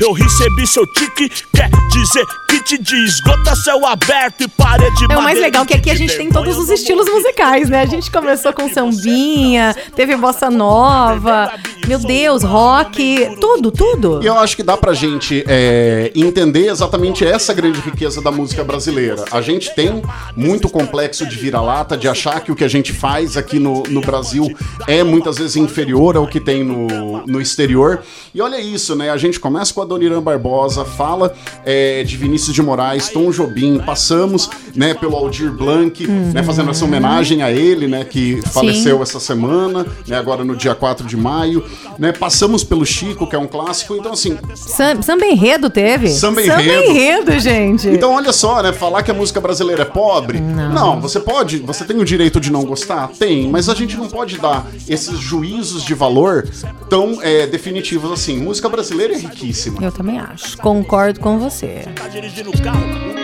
Eu 0.00 0.12
recebi 0.12 0.66
seu 0.66 0.86
tique, 0.86 1.28
quer 1.54 1.70
dizer 1.90 2.26
que 2.48 2.62
te 2.62 2.78
diz. 2.78 3.20
Gota 3.20 3.54
céu 3.56 3.86
aberto 3.86 4.42
e 4.42 4.48
parede 4.48 5.04
É 5.10 5.16
o 5.16 5.22
mais 5.22 5.38
legal 5.38 5.64
que 5.64 5.74
aqui 5.74 5.90
a 5.90 5.94
gente 5.94 6.16
tem 6.16 6.28
todos 6.28 6.58
os 6.58 6.70
estilos 6.70 7.08
musicais, 7.08 7.68
né? 7.68 7.82
A 7.82 7.86
gente 7.86 8.10
começou 8.10 8.52
com 8.52 8.68
sambinha, 8.68 9.74
teve 9.94 10.16
bossa 10.16 10.50
nova, 10.50 11.52
meu 11.86 11.98
Deus, 11.98 12.42
rock, 12.42 13.36
tudo, 13.40 13.70
tudo. 13.70 14.20
E 14.22 14.26
eu 14.26 14.38
acho 14.38 14.56
que 14.56 14.62
dá 14.62 14.76
pra 14.76 14.92
gente 14.92 15.44
é, 15.46 16.10
entender 16.14 16.68
exatamente 16.68 17.24
essa 17.24 17.52
grande 17.52 17.80
riqueza 17.80 18.20
da 18.20 18.30
música 18.30 18.64
brasileira. 18.64 19.24
A 19.30 19.40
gente 19.40 19.74
tem 19.74 20.02
muito 20.36 20.68
complexo 20.68 21.26
de 21.26 21.36
vira-lata, 21.36 21.96
de 21.96 22.08
achar 22.08 22.40
que 22.40 22.50
o 22.50 22.56
que 22.56 22.64
a 22.64 22.68
gente 22.68 22.92
faz 22.92 23.36
aqui 23.36 23.58
no, 23.58 23.82
no 23.84 24.00
Brasil 24.00 24.46
é 24.86 25.02
muitas 25.02 25.38
vezes 25.38 25.56
inferior 25.56 26.16
ao 26.16 26.26
que 26.26 26.40
tem 26.40 26.64
no, 26.64 27.26
no 27.26 27.40
exterior. 27.40 28.02
E 28.34 28.40
olha 28.40 28.60
isso, 28.60 28.94
né? 28.96 29.10
A 29.10 29.16
gente 29.16 29.38
começa 29.38 29.74
com 29.74 29.81
a 29.82 29.84
Dona 29.84 30.20
Barbosa, 30.20 30.84
fala 30.84 31.34
é, 31.64 32.02
de 32.04 32.16
Vinícius 32.16 32.54
de 32.54 32.62
Moraes, 32.62 33.08
Tom 33.08 33.30
Jobim, 33.30 33.78
passamos 33.84 34.48
né, 34.74 34.94
pelo 34.94 35.16
Aldir 35.16 35.50
Blanc, 35.52 36.06
né, 36.06 36.42
fazendo 36.42 36.70
essa 36.70 36.84
homenagem 36.84 37.42
a 37.42 37.50
ele, 37.50 37.86
né, 37.86 38.04
que 38.04 38.40
faleceu 38.52 39.02
essa 39.02 39.20
semana, 39.20 39.86
né, 40.06 40.16
agora 40.16 40.44
no 40.44 40.56
dia 40.56 40.74
4 40.74 41.06
de 41.06 41.16
maio. 41.16 41.64
Né, 41.98 42.12
passamos 42.12 42.64
pelo 42.64 42.84
Chico, 42.86 43.26
que 43.26 43.36
é 43.36 43.38
um 43.38 43.46
clássico. 43.46 43.94
Então, 43.94 44.12
assim, 44.12 44.38
Sam- 44.54 45.02
Samba 45.02 45.26
enredo 45.26 45.68
teve? 45.68 46.08
Samba 46.08 46.42
enredo. 46.42 46.90
enredo, 46.90 47.38
gente. 47.38 47.88
então, 47.88 48.12
olha 48.14 48.32
só, 48.32 48.62
né? 48.62 48.72
Falar 48.72 49.02
que 49.02 49.10
a 49.10 49.14
música 49.14 49.40
brasileira 49.40 49.82
é 49.82 49.84
pobre. 49.84 50.40
Não. 50.40 51.00
você 51.00 51.20
pode, 51.20 51.58
você 51.58 51.84
tem 51.84 51.98
o 51.98 52.04
direito 52.04 52.40
de 52.40 52.50
não 52.50 52.64
gostar? 52.64 53.08
Tem, 53.18 53.48
mas 53.48 53.68
a 53.68 53.74
gente 53.74 53.96
não 53.96 54.08
pode 54.08 54.38
dar 54.38 54.66
esses 54.88 55.18
juízos 55.18 55.84
de 55.84 55.94
valor 55.94 56.48
tão 56.88 57.18
é, 57.22 57.46
definitivos 57.46 58.10
assim. 58.10 58.38
Música 58.38 58.68
brasileira 58.68 59.14
é 59.14 59.18
riquíssima. 59.18 59.71
Eu 59.80 59.92
também 59.92 60.18
acho. 60.18 60.56
Concordo 60.58 61.20
com 61.20 61.38
você. 61.38 61.84
Tá 61.94 62.08
dirigindo 62.08 62.50
o 62.50 62.62
carro. 62.62 63.21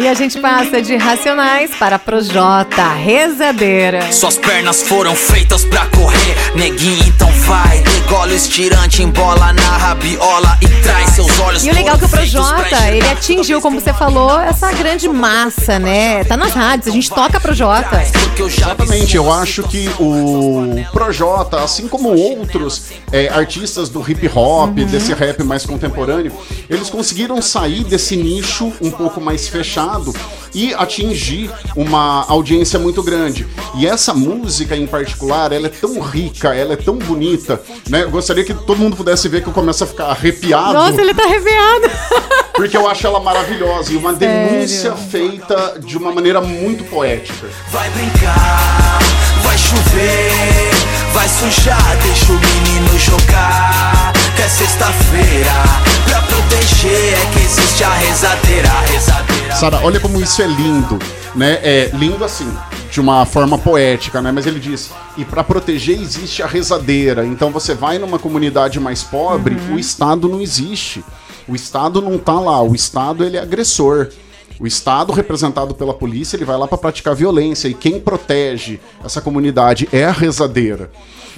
E 0.00 0.08
a 0.08 0.14
gente 0.14 0.40
passa 0.40 0.80
de 0.80 0.96
Racionais 0.96 1.72
para 1.78 1.98
Projota, 1.98 2.88
Rezadeira. 2.94 4.10
Suas 4.10 4.38
pernas 4.38 4.80
foram 4.80 5.14
feitas 5.14 5.62
pra 5.66 5.84
correr, 5.88 6.34
neguinho, 6.54 7.04
então 7.06 7.30
vai. 7.42 7.84
Engole 7.98 8.32
o 8.32 8.34
estirante, 8.34 9.02
embola 9.02 9.52
na 9.52 9.76
rabiola 9.76 10.56
e 10.62 10.68
traz 10.82 11.10
seus 11.10 11.38
olhos. 11.40 11.66
E 11.66 11.70
o 11.70 11.74
legal 11.74 11.96
é 11.96 11.98
que 11.98 12.06
o 12.06 12.08
Projota, 12.08 12.88
ele 12.88 13.06
atingiu, 13.10 13.60
como 13.60 13.78
você 13.78 13.92
falou, 13.92 14.40
essa 14.40 14.72
grande 14.72 15.06
massa, 15.06 15.78
né? 15.78 16.24
Tá 16.24 16.34
nas 16.34 16.54
rádios, 16.54 16.88
a 16.88 16.92
gente 16.92 17.10
toca 17.10 17.38
Projota. 17.38 18.02
Exatamente, 18.38 19.16
eu 19.16 19.30
acho 19.30 19.62
que 19.64 19.86
o 20.00 20.82
Projota, 20.94 21.62
assim 21.62 21.86
como 21.86 22.08
outros 22.08 22.84
é, 23.12 23.28
artistas 23.28 23.90
do 23.90 24.00
hip 24.10 24.30
hop, 24.34 24.76
desse 24.76 25.12
rap 25.12 25.42
mais 25.42 25.66
contemporâneo, 25.66 26.32
eles 26.70 26.88
conseguiram 26.88 27.42
sair 27.42 27.84
desse 27.84 28.16
nicho 28.16 28.72
um 28.80 28.90
pouco 28.90 29.20
mais 29.20 29.46
fechado 29.46 29.89
e 30.54 30.74
atingir 30.74 31.50
uma 31.76 32.24
audiência 32.28 32.78
muito 32.78 33.02
grande. 33.02 33.46
E 33.76 33.86
essa 33.86 34.12
música 34.12 34.76
em 34.76 34.86
particular, 34.86 35.52
ela 35.52 35.66
é 35.66 35.70
tão 35.70 36.00
rica, 36.00 36.54
ela 36.54 36.72
é 36.72 36.76
tão 36.76 36.96
bonita, 36.96 37.60
né? 37.88 38.02
Eu 38.02 38.10
gostaria 38.10 38.44
que 38.44 38.52
todo 38.52 38.78
mundo 38.78 38.96
pudesse 38.96 39.28
ver 39.28 39.42
que 39.42 39.48
eu 39.48 39.52
começo 39.52 39.84
a 39.84 39.86
ficar 39.86 40.06
arrepiado. 40.06 40.72
Nossa, 40.74 41.00
ele 41.00 41.14
tá 41.14 41.24
arrepiado. 41.24 41.90
Porque 42.54 42.76
eu 42.76 42.88
acho 42.88 43.06
ela 43.06 43.20
maravilhosa 43.20 43.92
e 43.92 43.96
uma 43.96 44.14
Sério? 44.16 44.50
denúncia 44.50 44.92
feita 44.96 45.78
de 45.84 45.96
uma 45.96 46.12
maneira 46.12 46.40
muito 46.40 46.84
poética. 46.84 47.46
Vai 47.70 47.88
brincar, 47.90 48.98
vai 49.42 49.56
chover, 49.56 50.70
vai 51.12 51.28
sujar, 51.28 51.96
deixa 52.02 52.32
o 52.32 52.34
menino 52.34 52.98
jogar. 52.98 54.12
até 54.34 54.48
sexta-feira. 54.48 55.52
Pra 56.04 56.20
proteger 56.22 57.14
é 57.14 57.30
que 57.32 57.44
existe 57.44 57.84
a 57.84 57.92
rezadeira, 57.94 58.68
a 58.68 58.80
rezadeira. 58.92 59.29
Sara, 59.54 59.80
olha 59.82 60.00
como 60.00 60.20
isso 60.20 60.40
é 60.40 60.46
lindo, 60.46 60.98
né? 61.34 61.58
É 61.62 61.90
lindo 61.92 62.24
assim, 62.24 62.50
de 62.90 63.00
uma 63.00 63.26
forma 63.26 63.58
poética, 63.58 64.22
né? 64.22 64.32
Mas 64.32 64.46
ele 64.46 64.58
diz: 64.58 64.90
e 65.16 65.24
para 65.24 65.44
proteger 65.44 66.00
existe 66.00 66.42
a 66.42 66.46
rezadeira. 66.46 67.26
Então 67.26 67.50
você 67.50 67.74
vai 67.74 67.98
numa 67.98 68.18
comunidade 68.18 68.80
mais 68.80 69.02
pobre, 69.02 69.56
o 69.70 69.78
Estado 69.78 70.28
não 70.28 70.40
existe. 70.40 71.04
O 71.46 71.54
Estado 71.54 72.00
não 72.00 72.16
tá 72.16 72.38
lá. 72.38 72.62
O 72.62 72.74
Estado 72.74 73.24
ele 73.24 73.36
é 73.36 73.40
agressor. 73.40 74.08
O 74.60 74.66
Estado, 74.66 75.12
representado 75.12 75.74
pela 75.74 75.94
polícia, 75.94 76.36
ele 76.36 76.44
vai 76.44 76.56
lá 76.56 76.68
para 76.68 76.76
praticar 76.76 77.14
violência 77.14 77.66
e 77.66 77.72
quem 77.72 77.98
protege 77.98 78.78
essa 79.02 79.20
comunidade 79.20 79.88
é 79.90 80.04
a 80.04 80.12
rezadeira. 80.12 80.90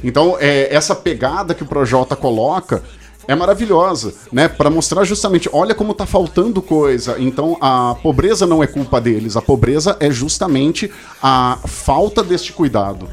Então, 0.03 0.37
é, 0.41 0.75
essa 0.75 0.95
pegada 0.95 1.55
que 1.55 1.63
o 1.63 1.67
Projota 1.67 2.17
coloca 2.17 2.83
é 3.27 3.35
maravilhosa, 3.35 4.15
né? 4.33 4.49
Para 4.49 4.71
mostrar 4.71 5.05
justamente, 5.05 5.49
olha 5.53 5.75
como 5.75 5.95
tá 5.95 6.07
faltando 6.07 6.61
coisa. 6.61 7.17
Então, 7.19 7.57
a 7.61 7.97
pobreza 8.03 8.47
não 8.47 8.63
é 8.63 8.67
culpa 8.67 9.01
deles, 9.01 9.37
a 9.37 9.43
pobreza 9.43 9.97
é 10.01 10.11
justamente 10.11 10.91
a 11.23 11.59
falta 11.65 12.23
deste 12.23 12.53
cuidado. 12.53 13.09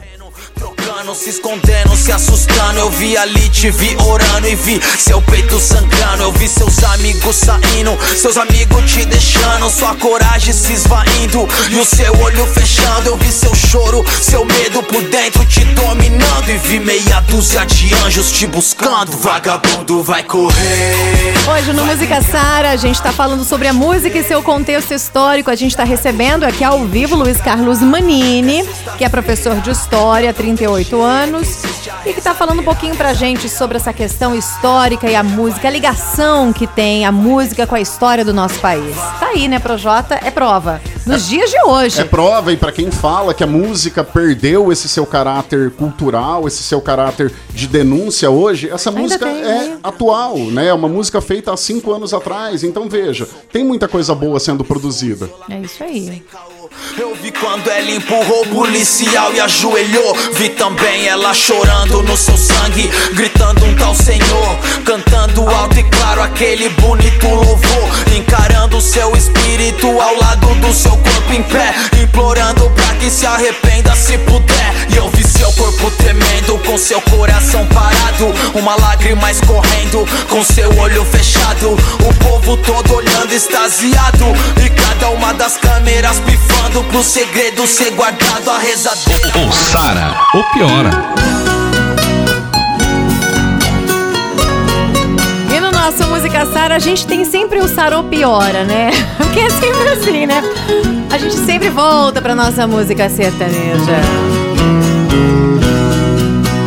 Trocando, 1.10 1.16
se 1.16 1.30
escondendo, 1.30 1.96
se 1.96 2.12
assustando. 2.12 2.80
Eu 2.80 2.90
vi 2.90 3.18
ali, 3.18 3.50
te 3.50 3.70
vi 3.72 3.96
orando 4.06 4.48
e 4.48 4.56
vi 4.56 4.80
seu 4.98 5.22
peito 5.22 5.60
sangrando. 5.60 6.24
Eu 6.24 6.32
vi 6.32 6.48
seus 6.48 6.84
amigos 6.84 7.36
saindo, 7.36 7.98
seus 8.16 8.38
amigos 8.38 8.92
te 8.92 9.06
deixando, 9.06 9.70
sua 9.70 9.96
coragem 9.96 10.54
se 10.54 10.74
esvaindo 10.74 11.48
e 11.70 11.76
o 11.76 11.86
seu 11.86 12.14
olho 12.20 12.46
fechando. 12.48 13.10
Eu 13.10 13.18
vi 13.18 13.32
seu 13.32 13.54
choro, 13.56 14.04
seu 14.22 14.46
medo 14.46 14.84
por 14.84 15.02
dentro 15.04 15.46
te 15.46 15.64
dominando. 15.66 16.50
E 16.50 16.58
vi 16.58 16.80
meia 16.80 17.22
dúzia 17.22 17.66
de 17.66 17.94
anjos 18.06 18.32
te 18.32 18.48
buscando. 18.48 19.12
Vagabundo 19.18 20.04
vai 20.04 20.24
correr. 20.24 21.34
Hoje 21.52 21.74
no 21.74 21.86
Música 21.86 22.22
Sara, 22.22 22.72
a 22.72 22.76
gente 22.76 23.02
tá 23.02 23.12
falando 23.12 23.44
sobre 23.44 23.68
a 23.68 23.74
música 23.74 24.18
e 24.18 24.24
seu 24.24 24.42
contexto 24.44 24.94
histórico. 24.94 25.50
A 25.50 25.56
gente 25.56 25.76
tá 25.76 25.84
recebendo 25.84 26.44
aqui 26.44 26.64
ao 26.64 26.86
vivo 26.86 27.16
Luiz 27.16 27.38
Carlos 27.38 27.80
Manini, 27.80 28.64
que 28.98 29.04
é 29.04 29.10
professor 29.10 29.56
de 29.62 29.70
História, 29.72 30.34
38 30.34 30.99
anos, 31.02 31.62
e 32.06 32.14
que 32.14 32.22
tá 32.22 32.34
falando 32.34 32.62
um 32.62 32.64
pouquinho 32.64 32.96
pra 32.96 33.14
gente 33.14 33.50
sobre 33.50 33.78
essa 33.78 33.94
questão 33.94 34.36
histórica 34.36 35.10
e 35.10 35.16
a 35.16 35.24
música, 35.24 35.68
a 35.68 35.72
ligação 35.72 36.52
que 36.54 36.68
tem 36.68 37.06
a 37.06 37.12
música 37.12 37.66
com 37.66 37.76
a 37.76 37.82
história 37.82 38.24
do 38.24 38.34
nosso 38.34 38.60
país. 38.60 38.96
Tá 39.20 39.28
aí, 39.28 39.48
né, 39.48 39.60
Projota? 39.60 40.20
É 40.24 40.32
prova. 40.32 40.82
Nos 41.06 41.28
dias 41.28 41.50
de 41.50 41.60
hoje. 41.66 42.02
É 42.02 42.04
prova, 42.04 42.52
e 42.52 42.58
para 42.58 42.72
quem 42.72 42.92
fala 42.92 43.34
que 43.34 43.44
a 43.44 43.48
música 43.48 44.04
perdeu 44.04 44.72
esse 44.72 44.88
seu 44.88 45.06
caráter 45.06 45.72
cultural, 45.72 46.48
esse 46.48 46.62
seu 46.64 46.82
caráter 46.82 47.32
de 47.50 47.68
denúncia 47.68 48.30
hoje, 48.30 48.70
essa 48.70 48.90
Ainda 48.90 49.02
música 49.02 49.26
tem, 49.26 49.42
é 49.42 49.44
né? 49.44 49.78
atual, 49.84 50.38
né? 50.38 50.68
É 50.68 50.74
uma 50.74 50.88
música 50.88 51.22
feita 51.22 51.52
há 51.54 51.58
cinco 51.58 51.94
anos 51.94 52.14
atrás. 52.14 52.64
Então 52.64 52.88
veja, 52.90 53.28
tem 53.52 53.64
muita 53.64 53.88
coisa 53.88 54.14
boa 54.14 54.40
sendo 54.40 54.64
produzida. 54.64 55.30
É 55.50 55.60
isso 55.60 55.84
aí. 55.84 56.24
Eu 56.98 57.16
vi 57.16 57.32
quando 57.32 57.68
ela 57.70 57.90
empurrou 57.92 58.44
o 58.44 58.48
policial 58.48 59.34
e 59.34 59.40
ajoelhou. 59.40 60.16
Vi 60.34 60.50
também 60.50 61.08
ela 61.08 61.34
chorando 61.34 62.04
no 62.04 62.16
seu 62.16 62.38
sangue, 62.38 62.90
gritando 63.14 63.29
um 63.48 63.76
tal 63.76 63.96
Senhor, 63.96 64.60
cantando 64.86 65.48
alto 65.50 65.80
e 65.80 65.84
claro 65.84 66.22
aquele 66.22 66.70
bonito 66.70 67.28
louvor, 67.28 67.90
encarando 68.16 68.78
o 68.78 68.82
seu 68.82 69.16
espírito 69.16 69.88
ao 69.88 70.16
lado 70.20 70.56
do 70.56 70.74
seu 70.74 70.92
corpo 70.92 71.34
em 71.34 71.42
pé, 71.44 71.74
implorando 72.02 72.70
pra 72.72 72.94
que 72.96 73.10
se 73.10 73.26
arrependa 73.26 73.96
se 73.96 74.18
puder. 74.20 74.76
E 74.92 74.98
eu 74.98 75.10
vi 75.10 75.24
seu 75.24 75.52
corpo 75.54 75.90
tremendo, 75.92 76.58
com 76.66 76.78
seu 76.78 77.02
coração 77.02 77.66
parado, 77.68 78.34
uma 78.54 78.76
lágrima 78.76 79.32
escorrendo, 79.32 80.06
com 80.30 80.44
seu 80.44 80.78
olho 80.78 81.06
fechado. 81.06 81.78
O 82.04 82.14
povo 82.16 82.58
todo 82.58 82.96
olhando 82.96 83.34
extasiado, 83.34 84.26
e 84.64 84.70
cada 84.70 85.10
uma 85.10 85.34
das 85.34 85.58
câmeras 85.58 86.20
pifando 86.20 86.84
pro 86.86 87.04
segredo 87.04 87.66
ser 87.66 87.92
guardado 87.92 88.52
a 88.52 88.60
rezadeira. 88.60 89.32
Ou 89.36 89.52
Sara, 89.52 90.16
ou 90.34 90.44
piora. 90.52 91.39
Música 96.20 96.46
Sara, 96.48 96.76
a 96.76 96.80
gente 96.80 97.08
tem 97.08 97.24
sempre 97.24 97.60
o 97.60 97.68
Saropiora, 97.70 98.66
né? 98.66 98.92
Porque 99.16 99.40
é 99.40 99.50
sempre 99.50 99.88
assim, 99.88 100.26
né? 100.26 100.44
A 101.10 101.18
gente 101.18 101.34
sempre 101.38 101.70
volta 101.70 102.22
pra 102.22 102.36
nossa 102.36 102.68
música 102.68 103.08
sertaneja. 103.08 104.02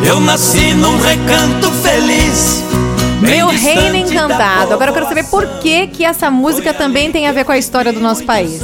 Eu 0.09 0.19
nasci 0.21 0.73
num 0.73 0.97
recanto 0.99 1.71
feliz. 1.83 2.63
Meu 3.21 3.49
reino 3.49 3.95
encantado. 3.97 4.73
Agora 4.73 4.89
eu 4.91 4.95
quero 4.95 5.07
saber 5.07 5.25
por 5.25 5.47
que 5.61 5.87
que 5.89 6.03
essa 6.03 6.31
música 6.31 6.73
também 6.73 7.13
tem 7.13 7.29
a 7.29 7.33
ver 7.33 7.45
com 7.45 7.53
a 7.53 7.59
história 7.59 7.93
do 7.93 8.01
nosso 8.01 8.25
país. 8.25 8.63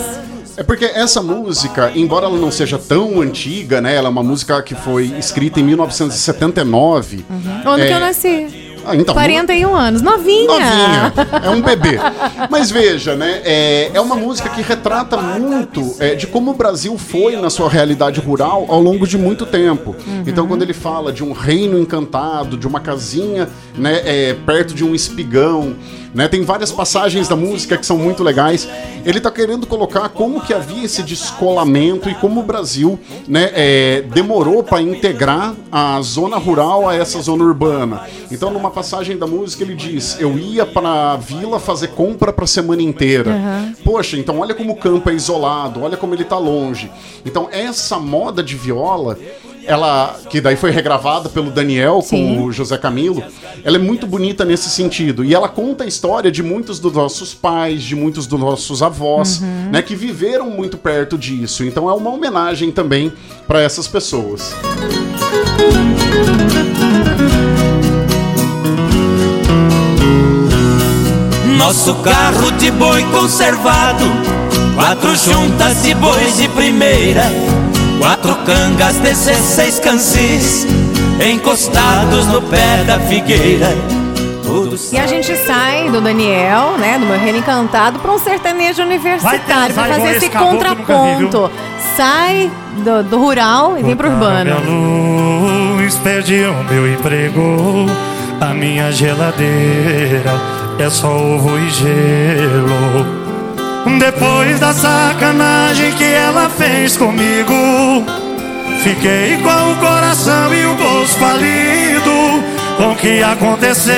É 0.57 0.63
porque 0.63 0.87
essa 0.87 1.21
música, 1.23 1.93
embora 1.95 2.25
ela 2.25 2.39
não 2.39 2.51
seja 2.51 2.79
tão 2.79 3.21
antiga, 3.21 3.83
né? 3.83 3.95
Ela 3.95 4.09
é 4.09 4.11
uma 4.11 4.23
música 4.25 4.61
que 4.63 4.75
foi 4.75 5.05
escrita 5.19 5.61
em 5.61 5.65
1979. 5.65 7.27
O 7.65 7.69
ano 7.69 7.85
É, 7.85 7.87
que 7.87 7.93
eu 7.93 8.01
nasci. 8.01 8.68
Ah, 8.89 8.97
então, 8.97 9.15
41 9.15 9.75
anos. 9.75 10.01
Novinha. 10.01 10.47
Novinha, 10.47 11.13
é 11.45 11.51
um 11.51 11.61
bebê. 11.61 11.99
Mas 12.49 12.71
veja, 12.71 13.15
né? 13.15 13.43
É, 13.45 13.91
é 13.93 14.01
uma 14.01 14.17
música 14.17 14.49
que 14.49 14.63
retrata 14.63 15.19
muito 15.19 15.95
é, 15.99 16.15
de 16.15 16.27
como 16.27 16.53
o 16.53 16.55
Brasil 16.55 16.97
foi 16.97 17.37
na 17.37 17.51
sua 17.51 17.69
realidade 17.69 18.19
rural 18.19 18.65
ao 18.69 18.81
longo 18.81 19.07
de 19.07 19.19
muito 19.19 19.45
tempo. 19.45 19.95
Então, 20.27 20.47
quando 20.47 20.63
ele 20.63 20.73
fala 20.73 21.13
de 21.13 21.23
um 21.23 21.33
reino 21.33 21.79
encantado, 21.79 22.57
de 22.57 22.67
uma 22.67 22.81
casinha 22.81 23.49
né, 23.77 24.01
é, 24.05 24.35
perto 24.47 24.73
de 24.73 24.83
um 24.83 24.95
espigão, 24.95 25.77
né, 26.15 26.27
tem 26.27 26.43
várias 26.43 26.73
passagens 26.73 27.29
da 27.29 27.37
música 27.37 27.77
que 27.77 27.85
são 27.85 27.99
muito 27.99 28.23
legais. 28.23 28.69
Ele 29.05 29.21
tá 29.21 29.31
querendo 29.31 29.67
colocar 29.67 30.09
como 30.09 30.41
que 30.41 30.55
havia 30.55 30.85
esse 30.85 31.03
descolamento 31.03 32.09
e 32.09 32.15
como 32.15 32.41
o 32.41 32.43
Brasil 32.43 32.99
né, 33.27 33.51
é, 33.55 34.03
demorou 34.13 34.63
para 34.63 34.81
integrar 34.81 35.55
a 35.71 36.01
zona 36.01 36.37
rural 36.37 36.89
a 36.89 36.95
essa 36.95 37.21
zona 37.21 37.45
urbana. 37.45 38.03
Então, 38.31 38.51
numa 38.51 38.71
passagem 38.79 39.19
da 39.19 39.27
música, 39.27 39.65
ele 39.65 39.75
diz: 39.75 40.21
Eu 40.21 40.39
ia 40.39 40.65
para 40.65 41.13
a 41.13 41.17
vila 41.17 41.59
fazer 41.59 41.89
compra 41.89 42.33
para 42.33 42.47
semana 42.47 42.81
inteira. 42.81 43.35
Poxa, 43.85 44.17
então 44.17 44.39
olha 44.39 44.55
como 44.55 44.73
o 44.73 44.77
campo 44.77 45.11
é 45.11 45.15
isolado, 45.15 45.83
olha 45.83 45.97
como 45.97 46.15
ele 46.15 46.25
tá 46.25 46.39
longe. 46.39 46.89
Então, 47.27 47.49
essa 47.51 47.99
moda 47.99 48.43
de 48.43 48.55
viola. 48.57 49.19
Ela, 49.67 50.19
que 50.31 50.41
daí 50.41 50.57
foi 50.57 50.71
regravada 50.71 51.29
pelo 51.29 51.51
Daniel 51.51 52.01
Sim. 52.01 52.37
com 52.37 52.45
o 52.45 52.51
José 52.51 52.79
Camilo, 52.79 53.23
ela 53.63 53.77
é 53.77 53.79
muito 53.79 54.07
bonita 54.07 54.43
nesse 54.43 54.71
sentido. 54.71 55.23
E 55.23 55.35
ela 55.35 55.47
conta 55.47 55.85
a 55.85 55.87
história 55.87 56.33
de 56.33 56.43
muitos 56.43 56.81
dos 56.81 56.95
nossos 56.95 57.35
pais, 57.35 57.83
de 57.83 57.95
muitos 57.95 58.27
dos 58.27 58.41
nossos 58.41 58.83
avós, 58.83 59.43
né, 59.71 59.83
que 59.83 59.95
viveram 59.95 60.49
muito 60.49 60.79
perto 60.79 61.19
disso. 61.19 61.65
Então 61.65 61.87
é 61.87 61.93
uma 61.93 62.09
homenagem 62.09 62.73
também 62.73 63.13
para 63.47 63.61
essas 63.61 63.87
pessoas. 63.87 64.55
Nosso 71.59 71.93
carro 71.97 72.53
de 72.53 72.71
boi 72.71 73.03
conservado, 73.11 74.05
quatro 74.77 75.15
juntas 75.17 75.83
de 75.83 75.93
bois 75.93 76.37
de 76.37 76.49
primeira, 76.49 77.25
quatro 77.99 78.33
cangas, 78.47 78.95
16 78.99 79.81
cansis, 79.81 80.67
encostados 81.21 82.27
no 82.27 82.41
pé 82.43 82.85
da 82.87 83.01
figueira. 83.01 83.67
E 84.93 84.99
a 84.99 85.07
gente 85.09 85.37
sai 85.37 85.91
do 85.91 86.01
Daniel, 86.01 86.79
né, 86.79 86.97
do 86.97 87.05
meu 87.05 87.19
reino 87.19 87.39
encantado, 87.39 87.99
pra 87.99 88.13
um 88.13 88.19
sertanejo 88.19 88.81
universitário, 88.83 89.75
pra 89.75 89.83
vai 89.83 89.93
fazer 89.95 90.17
esse 90.17 90.29
nunca 90.29 90.39
vi, 90.39 90.45
contraponto. 90.45 91.51
Sai 91.97 92.51
do, 92.85 93.03
do 93.03 93.19
rural 93.19 93.77
e 93.77 93.83
vem 93.83 93.97
pro 93.97 94.09
urbano. 94.09 94.45
Minha 94.45 95.81
luz, 95.81 95.97
perdi 95.97 96.45
o 96.45 96.65
meu 96.71 96.91
emprego, 96.91 97.87
a 98.41 98.55
minha 98.55 98.93
geladeira 98.93 100.58
é 100.79 100.91
só 100.91 101.09
ovo 101.09 101.59
e 101.59 101.71
gelo. 101.71 103.19
Depois 103.99 104.61
da 104.61 104.73
sacanagem 104.73 105.93
que 105.93 106.05
ela 106.05 106.49
fez 106.49 106.97
comigo, 106.97 108.05
fiquei 108.83 109.39
com 109.39 109.73
o 109.73 109.77
coração 109.77 110.55
e 110.55 110.67
o 110.67 110.75
bolso 110.75 111.19
falido 111.19 112.45
com 112.77 112.93
o 112.93 112.97
que 112.97 113.23
aconteceu. 113.23 113.89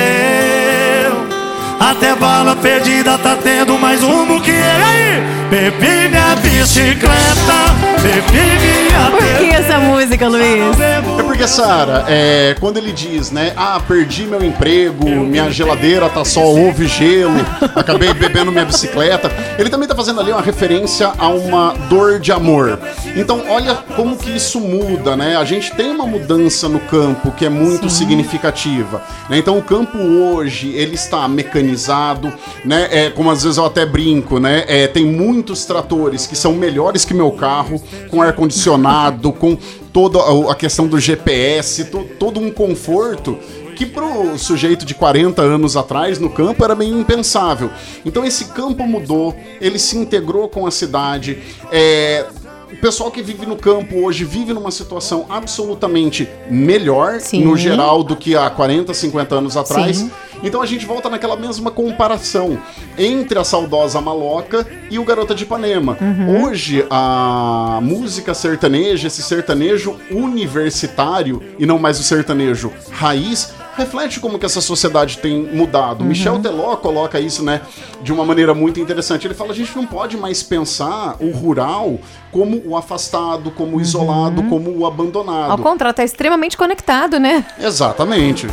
Até 1.79 2.15
bala 2.15 2.55
perdida 2.55 3.17
tá 3.17 3.35
tendo 3.41 3.77
mais 3.77 4.03
um 4.03 4.39
que 4.39 4.51
aí. 4.51 5.23
Bebi 5.49 6.09
minha 6.09 6.35
bicicleta, 6.35 7.90
Por 8.01 9.37
que 9.37 9.53
essa 9.53 9.77
música, 9.79 10.27
Luiz? 10.27 10.79
É 10.79 11.23
porque, 11.23 11.47
Sara, 11.47 12.05
é, 12.07 12.55
quando 12.59 12.77
ele 12.77 12.91
diz, 12.91 13.29
né? 13.29 13.53
Ah, 13.55 13.79
perdi 13.87 14.23
meu 14.23 14.43
emprego, 14.43 15.07
minha 15.07 15.51
geladeira 15.51 16.09
tá 16.09 16.25
só 16.25 16.41
ovo 16.43 16.83
e 16.83 16.87
gelo, 16.87 17.33
acabei 17.75 18.11
bebendo 18.13 18.51
minha 18.51 18.65
bicicleta. 18.65 19.31
Ele 19.57 19.69
também 19.69 19.87
tá 19.87 19.95
fazendo 19.95 20.19
ali 20.19 20.31
uma 20.31 20.41
referência 20.41 21.11
a 21.17 21.27
uma 21.27 21.73
dor 21.89 22.19
de 22.19 22.31
amor. 22.31 22.79
Então, 23.15 23.43
olha 23.47 23.75
como 23.95 24.17
que 24.17 24.35
isso 24.35 24.59
muda, 24.59 25.15
né? 25.15 25.35
A 25.35 25.43
gente 25.45 25.71
tem 25.75 25.91
uma 25.91 26.07
mudança 26.07 26.67
no 26.67 26.79
campo 26.79 27.31
que 27.31 27.45
é 27.45 27.49
muito 27.49 27.87
significativa. 27.89 29.03
né? 29.29 29.37
Então, 29.37 29.57
o 29.57 29.61
campo 29.61 29.97
hoje, 29.97 30.71
ele 30.75 30.95
está 30.95 31.27
mecanizado, 31.27 32.33
né? 32.65 32.87
É, 32.91 33.09
como 33.11 33.29
às 33.29 33.43
vezes 33.43 33.57
eu 33.57 33.65
até 33.65 33.85
brinco, 33.85 34.39
né? 34.39 34.63
É, 34.67 34.87
tem 34.87 35.05
muitos 35.05 35.65
tratores 35.65 36.25
que 36.25 36.35
são 36.35 36.53
melhores 36.53 37.05
que 37.05 37.13
meu 37.13 37.31
carro, 37.31 37.81
com 38.09 38.21
ar-condicionado, 38.21 39.31
com 39.31 39.57
toda 39.93 40.19
a- 40.51 40.55
questão 40.55 40.87
do 40.87 40.99
GPS, 40.99 41.85
to- 41.85 42.07
todo 42.19 42.39
um 42.39 42.51
conforto 42.51 43.37
que 43.75 43.85
pro 43.85 44.37
sujeito 44.37 44.85
de 44.85 44.93
40 44.93 45.41
anos 45.41 45.75
atrás 45.75 46.19
no 46.19 46.29
campo 46.29 46.63
era 46.63 46.75
meio 46.75 46.97
impensável. 46.99 47.69
Então 48.05 48.23
esse 48.23 48.45
campo 48.45 48.85
mudou, 48.85 49.35
ele 49.59 49.79
se 49.79 49.97
integrou 49.97 50.47
com 50.47 50.67
a 50.67 50.71
cidade. 50.71 51.39
É, 51.71 52.25
o 52.71 52.77
pessoal 52.77 53.09
que 53.09 53.21
vive 53.23 53.45
no 53.45 53.55
campo 53.55 53.97
hoje 54.05 54.23
vive 54.23 54.53
numa 54.53 54.69
situação 54.71 55.25
absolutamente 55.29 56.27
melhor, 56.49 57.19
Sim. 57.19 57.43
no 57.43 57.57
geral, 57.57 58.03
do 58.03 58.15
que 58.15 58.35
há 58.35 58.49
40, 58.49 58.93
50 58.93 59.35
anos 59.35 59.57
atrás. 59.57 59.97
Sim. 59.97 60.11
Então 60.43 60.61
a 60.61 60.65
gente 60.65 60.85
volta 60.85 61.09
naquela 61.09 61.35
mesma 61.35 61.71
comparação 61.71 62.57
entre 62.97 63.37
a 63.37 63.43
saudosa 63.43 64.01
Maloca 64.01 64.65
e 64.89 64.97
o 64.97 65.03
Garota 65.03 65.35
de 65.35 65.43
Ipanema. 65.43 65.97
Uhum. 66.01 66.43
Hoje, 66.43 66.85
a 66.89 67.79
música 67.81 68.33
sertaneja, 68.33 69.07
esse 69.07 69.21
sertanejo 69.21 69.95
universitário 70.09 71.41
e 71.57 71.65
não 71.65 71.77
mais 71.77 71.99
o 71.99 72.03
sertanejo 72.03 72.71
raiz, 72.91 73.53
reflete 73.75 74.19
como 74.19 74.37
que 74.37 74.45
essa 74.45 74.61
sociedade 74.61 75.17
tem 75.17 75.43
mudado. 75.43 76.01
Uhum. 76.01 76.07
Michel 76.07 76.39
Teló 76.39 76.75
coloca 76.75 77.19
isso, 77.19 77.43
né, 77.43 77.61
de 78.01 78.11
uma 78.11 78.25
maneira 78.25 78.53
muito 78.53 78.79
interessante. 78.79 79.27
Ele 79.27 79.33
fala: 79.33 79.51
a 79.51 79.55
gente 79.55 79.75
não 79.75 79.85
pode 79.85 80.17
mais 80.17 80.43
pensar 80.43 81.15
o 81.19 81.31
rural 81.31 81.99
como 82.31 82.61
o 82.65 82.75
afastado, 82.75 83.51
como 83.51 83.77
o 83.77 83.81
isolado, 83.81 84.43
como 84.43 84.71
o 84.77 84.85
abandonado. 84.85 85.47
Uhum. 85.47 85.51
Ao 85.51 85.57
contrário, 85.57 85.95
tá 85.95 86.03
extremamente 86.03 86.57
conectado, 86.57 87.19
né? 87.19 87.45
Exatamente. 87.59 88.47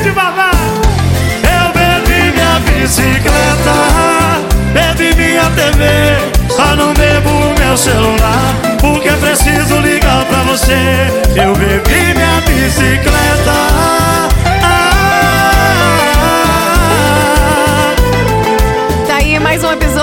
De 0.00 0.10
babá. 0.10 0.50
Eu 1.42 1.72
bebi 1.72 2.32
minha 2.32 2.60
bicicleta, 2.60 3.76
bebi 4.72 5.14
minha 5.14 5.50
TV, 5.50 6.50
só 6.50 6.74
não 6.76 6.92
bebo 6.94 7.54
meu 7.58 7.76
celular, 7.76 8.54
porque 8.80 9.10
preciso 9.12 9.78
ligar 9.80 10.24
pra 10.26 10.42
você. 10.44 11.08
Eu 11.36 11.54
bebi 11.54 12.14
minha 12.14 12.40
bicicleta. 12.46 13.12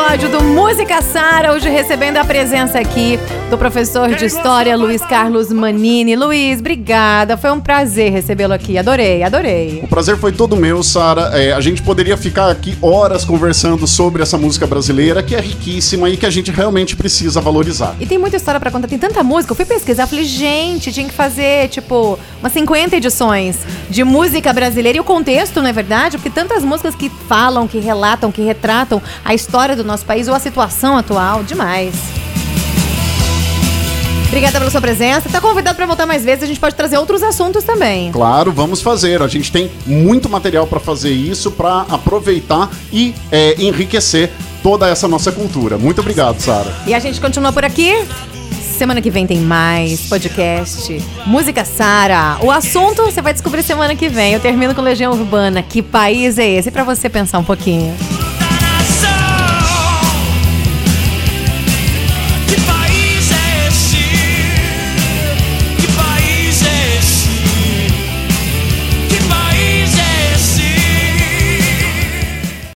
Episódio 0.10 0.39
do 0.39 0.43
Música 0.43 1.03
Sara, 1.03 1.53
hoje 1.53 1.70
recebendo 1.70 2.18
a 2.18 2.26
presença 2.26 2.80
aqui 2.80 3.20
do 3.47 3.57
professor 3.60 4.10
de 4.16 4.26
História 4.26 4.76
Luiz 4.76 5.03
Carlos 5.03 5.51
Manini. 5.51 6.16
Luiz, 6.16 6.60
obrigada, 6.60 7.38
foi 7.38 7.51
um 7.51 7.60
prazer 7.60 8.12
recebê-lo 8.12 8.53
aqui, 8.53 8.76
adorei, 8.76 9.22
adorei. 9.22 9.82
O 9.84 9.88
prazer 9.88 10.18
foi 10.18 10.32
todo 10.32 10.55
meu, 10.55 10.82
Sara. 10.82 11.38
É, 11.39 11.53
a 11.53 11.62
gente 11.62 11.84
poderia 11.84 12.18
ficar 12.18 12.49
aqui 12.49 12.76
horas 12.82 13.24
conversando 13.24 13.86
sobre 13.86 14.24
essa 14.24 14.36
música 14.36 14.66
brasileira, 14.66 15.22
que 15.22 15.36
é 15.36 15.39
riquíssima 15.39 16.10
e 16.10 16.18
que 16.18 16.26
a 16.26 16.30
gente 16.32 16.49
realmente 16.49 16.95
precisa 16.95 17.39
valorizar. 17.39 17.95
E 17.99 18.05
tem 18.07 18.18
muita 18.18 18.38
história 18.38 18.60
pra 18.60 18.72
contar, 18.72 18.88
tem 18.88 18.97
tanta 18.97 19.22
música. 19.22 19.51
Eu 19.51 19.55
fui 19.55 19.66
pesquisar, 19.66 20.07
falei, 20.07 20.26
gente, 20.26 20.91
tinha 20.91 21.07
que 21.07 21.14
fazer, 21.14 21.70
tipo, 21.70 22.18
umas 22.39 22.51
50 22.53 22.95
edições 22.95 23.60
de 23.89 24.03
música 24.03 24.51
brasileira. 24.53 24.97
E 24.97 25.01
o 25.01 25.03
contexto, 25.03 25.62
não 25.62 25.70
é 25.70 25.74
verdade? 25.74 26.18
Porque 26.18 26.32
tantas 26.32 26.64
músicas 26.64 26.95
que 26.95 27.10
falam, 27.28 27.68
que 27.68 27.80
relatam, 27.80 28.32
que 28.32 28.41
retratam 28.41 28.99
a 29.24 29.36
história 29.36 29.76
do 29.76 29.84
nosso 29.84 29.99
país 30.04 30.28
ou 30.28 30.34
a 30.34 30.39
situação 30.39 30.97
atual. 30.97 31.43
Demais. 31.43 31.93
Obrigada 34.30 34.60
pela 34.60 34.70
sua 34.70 34.80
presença. 34.80 35.28
Tá 35.28 35.41
convidado 35.41 35.76
pra 35.76 35.88
voltar 35.88 36.06
mais 36.06 36.24
vezes. 36.24 36.43
A 36.43 36.47
gente 36.47 36.60
pode 36.60 36.76
trazer 36.76 36.97
outros 36.97 37.24
assuntos 37.24 37.64
também. 37.64 38.12
Claro, 38.12 38.52
vamos 38.52 38.80
fazer. 38.80 39.24
A 39.24 39.28
gente 39.28 39.52
tem 39.52 39.72
muito 39.88 40.30
material 40.30 40.68
para 40.68 40.80
fazer 40.80 41.10
isso, 41.10 41.52
para 41.52 41.82
aproveitar 41.89 42.70
e 42.93 43.16
é, 43.32 43.56
enriquecer 43.58 44.30
toda 44.62 44.88
essa 44.88 45.08
nossa 45.08 45.32
cultura. 45.32 45.80
Muito 45.80 46.00
obrigado, 46.00 46.39
Sara. 46.39 46.72
E 46.86 46.93
a 46.93 47.00
gente 47.00 47.20
continua 47.20 47.52
por 47.52 47.66
aqui. 47.66 48.06
Semana 48.78 49.02
que 49.02 49.10
vem 49.10 49.26
tem 49.26 49.39
mais 49.39 50.08
podcast. 50.08 51.04
Música 51.26 51.66
Sara. 51.66 52.38
O 52.41 52.52
assunto 52.52 53.02
você 53.02 53.22
vai 53.22 53.34
descobrir 53.34 53.64
semana 53.64 53.95
que 53.95 54.08
vem. 54.08 54.34
Eu 54.34 54.39
termino 54.39 54.76
com 54.76 54.82
Legião 54.82 55.12
Urbana. 55.12 55.64
Que 55.64 55.82
país 55.82 56.38
é 56.38 56.47
esse? 56.47 56.70
Pra 56.70 56.84
você 56.84 57.10
pensar 57.10 57.39
um 57.39 57.43
pouquinho. 57.43 57.95